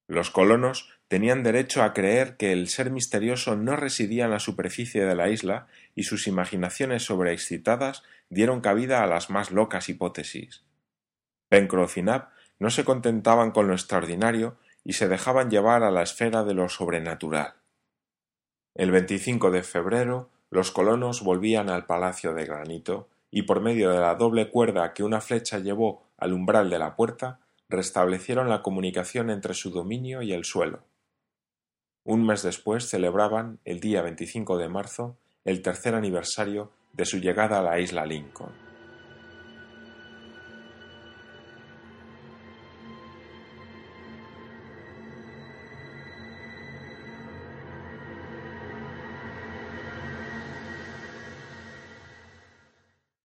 Los 0.07 0.29
colonos 0.29 0.91
tenían 1.07 1.43
derecho 1.43 1.81
a 1.81 1.93
creer 1.93 2.37
que 2.37 2.51
el 2.51 2.67
ser 2.67 2.91
misterioso 2.91 3.55
no 3.55 3.75
residía 3.75 4.25
en 4.25 4.31
la 4.31 4.39
superficie 4.39 5.03
de 5.03 5.15
la 5.15 5.29
isla 5.29 5.67
y 5.95 6.03
sus 6.03 6.27
imaginaciones 6.27 7.03
sobreexcitadas 7.03 8.03
dieron 8.29 8.61
cabida 8.61 9.03
a 9.03 9.07
las 9.07 9.29
más 9.29 9.51
locas 9.51 9.89
hipótesis. 9.89 10.63
Pencroff 11.49 11.97
y 11.97 12.03
Nab 12.03 12.29
no 12.59 12.69
se 12.69 12.83
contentaban 12.83 13.51
con 13.51 13.67
lo 13.67 13.73
extraordinario 13.73 14.57
y 14.83 14.93
se 14.93 15.07
dejaban 15.07 15.49
llevar 15.49 15.83
a 15.83 15.91
la 15.91 16.03
esfera 16.03 16.43
de 16.43 16.53
lo 16.53 16.69
sobrenatural. 16.69 17.55
El 18.75 18.91
25 18.91 19.51
de 19.51 19.63
febrero 19.63 20.29
los 20.49 20.71
colonos 20.71 21.23
volvían 21.23 21.69
al 21.69 21.85
palacio 21.85 22.33
de 22.33 22.45
granito 22.45 23.07
y 23.31 23.43
por 23.43 23.61
medio 23.61 23.89
de 23.91 23.99
la 23.99 24.15
doble 24.15 24.51
cuerda 24.51 24.93
que 24.93 25.03
una 25.03 25.21
flecha 25.21 25.59
llevó 25.59 26.03
al 26.17 26.33
umbral 26.33 26.69
de 26.69 26.77
la 26.77 26.97
puerta 26.97 27.39
restablecieron 27.69 28.49
la 28.49 28.61
comunicación 28.61 29.29
entre 29.29 29.53
su 29.53 29.71
dominio 29.71 30.21
y 30.21 30.33
el 30.33 30.43
suelo. 30.43 30.83
Un 32.03 32.25
mes 32.25 32.43
después 32.43 32.89
celebraban, 32.89 33.59
el 33.63 33.79
día 33.79 34.01
25 34.01 34.57
de 34.57 34.67
marzo, 34.67 35.15
el 35.45 35.61
tercer 35.61 35.95
aniversario 35.95 36.69
de 36.91 37.05
su 37.05 37.19
llegada 37.19 37.59
a 37.59 37.63
la 37.63 37.79
isla 37.79 38.05
Lincoln. 38.05 38.64